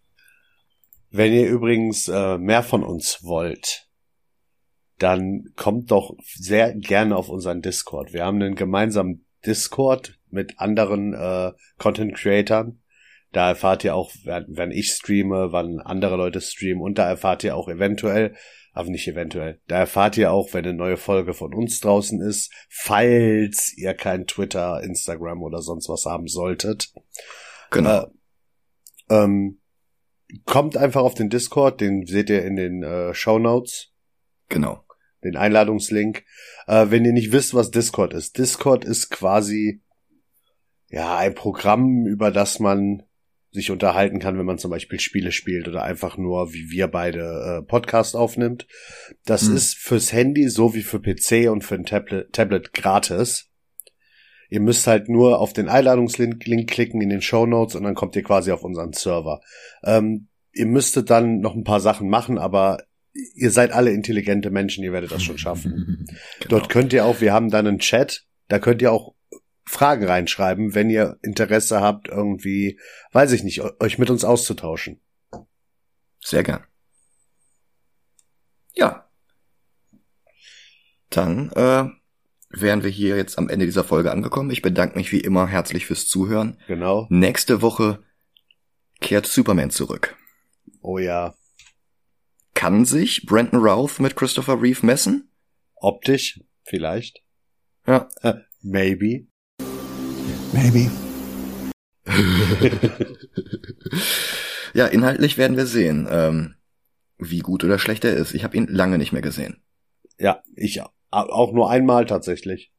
Wenn 1.11 1.33
ihr 1.33 1.48
übrigens 1.48 2.09
äh, 2.09 2.38
mehr 2.38 2.62
von 2.62 2.85
uns 2.85 3.22
wollt, 3.22 3.88
dann 4.98 5.52
kommt 5.57 5.90
doch 5.90 6.16
sehr 6.35 6.74
gerne 6.74 7.16
auf 7.16 7.29
unseren 7.29 7.62
Discord. 7.62 8.12
Wir 8.12 8.24
haben 8.24 8.40
einen 8.40 8.55
gemeinsamen 8.55 9.26
Discord 9.44 10.18
mit 10.37 10.61
anderen 10.61 11.14
äh, 11.14 11.53
Content 11.79 12.14
Creatern. 12.14 12.81
Da 13.33 13.49
erfahrt 13.49 13.83
ihr 13.83 13.94
auch, 13.96 14.12
wenn, 14.25 14.46
wenn 14.49 14.70
ich 14.70 14.90
streame, 14.90 15.51
wann 15.51 15.81
andere 15.81 16.16
Leute 16.16 16.40
streamen 16.40 16.81
und 16.81 16.96
da 16.99 17.09
erfahrt 17.09 17.42
ihr 17.42 17.57
auch 17.57 17.68
eventuell, 17.68 18.37
aber 18.72 18.90
nicht 18.90 19.09
eventuell, 19.09 19.61
da 19.66 19.79
erfahrt 19.79 20.16
ihr 20.16 20.31
auch, 20.31 20.55
wenn 20.55 20.64
eine 20.64 20.75
neue 20.75 20.96
Folge 20.96 21.35
von 21.35 21.53
uns 21.55 21.81
draußen 21.81 22.20
ist, 22.20 22.53
falls 22.68 23.77
ihr 23.77 23.94
kein 23.94 24.27
Twitter, 24.27 24.83
Instagram 24.83 25.42
oder 25.42 25.61
sonst 25.61 25.88
was 25.88 26.05
haben 26.05 26.29
solltet. 26.29 26.92
Genau. 27.70 28.05
Äh, 28.05 28.07
ähm, 29.09 29.61
kommt 30.44 30.77
einfach 30.77 31.03
auf 31.03 31.14
den 31.14 31.31
Discord, 31.31 31.81
den 31.81 32.07
seht 32.07 32.31
ihr 32.31 32.44
in 32.44 32.57
den 32.57 32.83
äh, 32.83 33.14
Show 33.14 33.38
Notes, 33.38 33.92
Genau. 34.49 34.85
den 35.25 35.37
Einladungslink. 35.37 36.25
Äh, 36.66 36.87
wenn 36.90 37.05
ihr 37.05 37.12
nicht 37.12 37.33
wisst, 37.33 37.55
was 37.55 37.70
Discord 37.70 38.14
ist, 38.14 38.38
Discord 38.38 38.85
ist 38.85 39.11
quasi 39.11 39.83
ja 40.88 41.16
ein 41.16 41.35
Programm, 41.35 42.07
über 42.07 42.31
das 42.31 42.61
man 42.61 43.03
sich 43.51 43.70
unterhalten 43.70 44.18
kann, 44.18 44.38
wenn 44.38 44.44
man 44.46 44.59
zum 44.59 44.70
Beispiel 44.70 45.01
Spiele 45.01 45.33
spielt 45.33 45.66
oder 45.66 45.83
einfach 45.83 46.18
nur, 46.18 46.53
wie 46.53 46.70
wir 46.70 46.88
beide, 46.88 47.61
äh, 47.62 47.66
Podcast 47.66 48.14
aufnimmt. 48.14 48.66
Das 49.25 49.46
Hm. 49.49 49.57
ist 49.57 49.77
fürs 49.77 50.12
Handy 50.12 50.49
so 50.49 50.75
wie 50.75 50.83
für 50.83 51.01
PC 51.01 51.51
und 51.51 51.64
für 51.64 51.75
ein 51.75 51.85
Tablet, 51.87 52.33
Tablet 52.33 52.72
gratis. 52.75 53.49
Ihr 54.51 54.61
müsst 54.61 54.87
halt 54.87 55.09
nur 55.09 55.40
auf 55.40 55.53
den 55.53 55.68
Einladungslink 55.68 56.44
Link 56.46 56.68
klicken 56.70 57.01
in 57.01 57.09
den 57.09 57.22
Show 57.22 57.46
Notes 57.46 57.75
und 57.75 57.83
dann 57.83 57.94
kommt 57.94 58.14
ihr 58.14 58.22
quasi 58.22 58.53
auf 58.53 58.62
unseren 58.62 58.92
Server. 58.92 59.40
Ähm, 59.83 60.29
ihr 60.53 60.66
müsstet 60.66 61.11
dann 61.11 61.40
noch 61.40 61.55
ein 61.55 61.64
paar 61.64 61.81
Sachen 61.81 62.09
machen, 62.09 62.38
aber 62.38 62.79
ihr 63.35 63.51
seid 63.51 63.72
alle 63.72 63.90
intelligente 63.90 64.51
Menschen, 64.51 64.85
ihr 64.85 64.92
werdet 64.92 65.11
das 65.11 65.22
schon 65.22 65.38
schaffen. 65.38 66.05
Genau. 66.40 66.59
Dort 66.59 66.68
könnt 66.68 66.92
ihr 66.92 67.05
auch, 67.07 67.20
wir 67.20 67.33
haben 67.33 67.51
dann 67.51 67.66
einen 67.66 67.79
Chat, 67.79 68.25
da 68.49 68.59
könnt 68.59 68.83
ihr 68.83 68.92
auch 68.92 69.14
Fragen 69.68 70.07
reinschreiben, 70.07 70.74
wenn 70.74 70.90
ihr 70.90 71.18
Interesse 71.22 71.81
habt, 71.81 72.09
irgendwie, 72.09 72.79
weiß 73.12 73.33
ich 73.33 73.42
nicht, 73.42 73.61
euch 73.81 73.98
mit 73.98 74.11
uns 74.11 74.24
auszutauschen. 74.24 75.00
Sehr 76.24 76.42
gern. 76.42 76.64
Ja. 78.74 79.09
Dann 81.11 81.50
äh, 81.52 81.88
wären 82.50 82.83
wir 82.83 82.90
hier 82.90 83.16
jetzt 83.16 83.38
am 83.38 83.48
Ende 83.48 83.66
dieser 83.66 83.85
Folge 83.85 84.12
angekommen. 84.12 84.50
Ich 84.50 84.62
bedanke 84.62 84.96
mich 84.96 85.11
wie 85.12 85.20
immer 85.20 85.46
herzlich 85.46 85.87
fürs 85.87 86.07
Zuhören. 86.07 86.61
Genau. 86.68 87.07
Nächste 87.11 87.62
Woche 87.62 88.02
kehrt 89.00 89.26
Superman 89.26 89.70
zurück. 89.70 90.16
Oh 90.81 90.98
ja. 90.98 91.35
Kann 92.55 92.85
sich 92.85 93.26
Brandon 93.26 93.61
Routh 93.61 93.98
mit 93.98 94.16
Christopher 94.16 94.62
Reeve 94.62 94.85
messen? 94.87 95.31
Optisch, 95.74 96.40
vielleicht. 96.64 97.22
Ja. 97.87 98.09
Äh, 98.22 98.35
maybe. 98.62 99.26
Maybe. 100.52 100.90
ja, 104.74 104.87
inhaltlich 104.87 105.38
werden 105.38 105.56
wir 105.56 105.66
sehen, 105.66 106.06
ähm, 106.11 106.54
wie 107.18 107.40
gut 107.40 107.64
oder 107.64 107.78
schlecht 107.78 108.04
er 108.04 108.14
ist. 108.14 108.35
Ich 108.35 108.44
habe 108.44 108.56
ihn 108.56 108.66
lange 108.68 108.98
nicht 108.98 109.12
mehr 109.12 109.22
gesehen. 109.22 109.62
Ja, 110.18 110.42
ich 110.54 110.80
auch 111.11 111.52
nur 111.52 111.70
einmal 111.70 112.06
tatsächlich. 112.06 112.72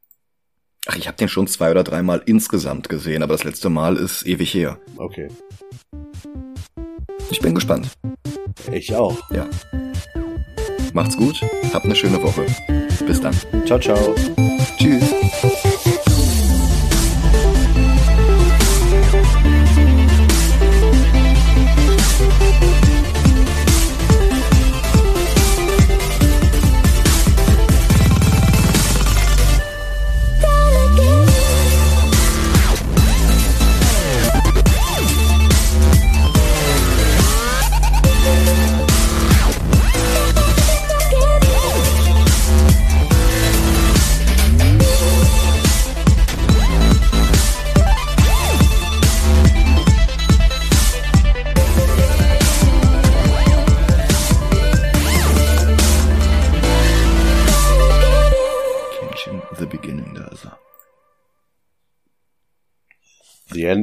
Ach, 0.86 0.96
ich 0.96 1.06
habe 1.06 1.16
den 1.16 1.28
schon 1.28 1.46
zwei 1.46 1.70
oder 1.70 1.84
dreimal 1.84 2.22
insgesamt 2.24 2.88
gesehen, 2.88 3.22
aber 3.22 3.34
das 3.34 3.44
letzte 3.44 3.68
Mal 3.68 3.96
ist 3.96 4.26
ewig 4.26 4.54
her. 4.54 4.78
Okay. 4.96 5.28
Ich 7.30 7.40
bin 7.40 7.54
gespannt. 7.54 7.90
Ich 8.72 8.94
auch. 8.94 9.18
Ja. 9.30 9.46
Macht's 10.94 11.16
gut, 11.16 11.42
habt 11.74 11.84
eine 11.84 11.94
schöne 11.94 12.22
Woche. 12.22 12.46
Bis 13.06 13.20
dann. 13.20 13.36
Ciao, 13.66 13.78
ciao. 13.78 14.14
Tschüss. 14.78 15.74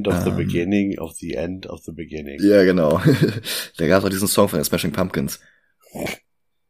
End 0.06 0.18
of 0.18 0.24
the 0.24 0.30
Ähm. 0.32 0.38
beginning 0.38 1.00
of 1.00 1.16
the 1.20 1.36
end 1.36 1.68
of 1.68 1.84
the 1.86 1.92
beginning. 1.92 2.40
Ja, 2.42 2.64
genau. 2.64 3.02
da 3.78 3.88
gab's 3.88 4.06
auch 4.06 4.10
diesen 4.10 4.28
Song 4.28 4.48
von 4.50 4.60
den 4.60 4.66
Smashing 4.66 4.92
Pumpkins. 4.92 5.40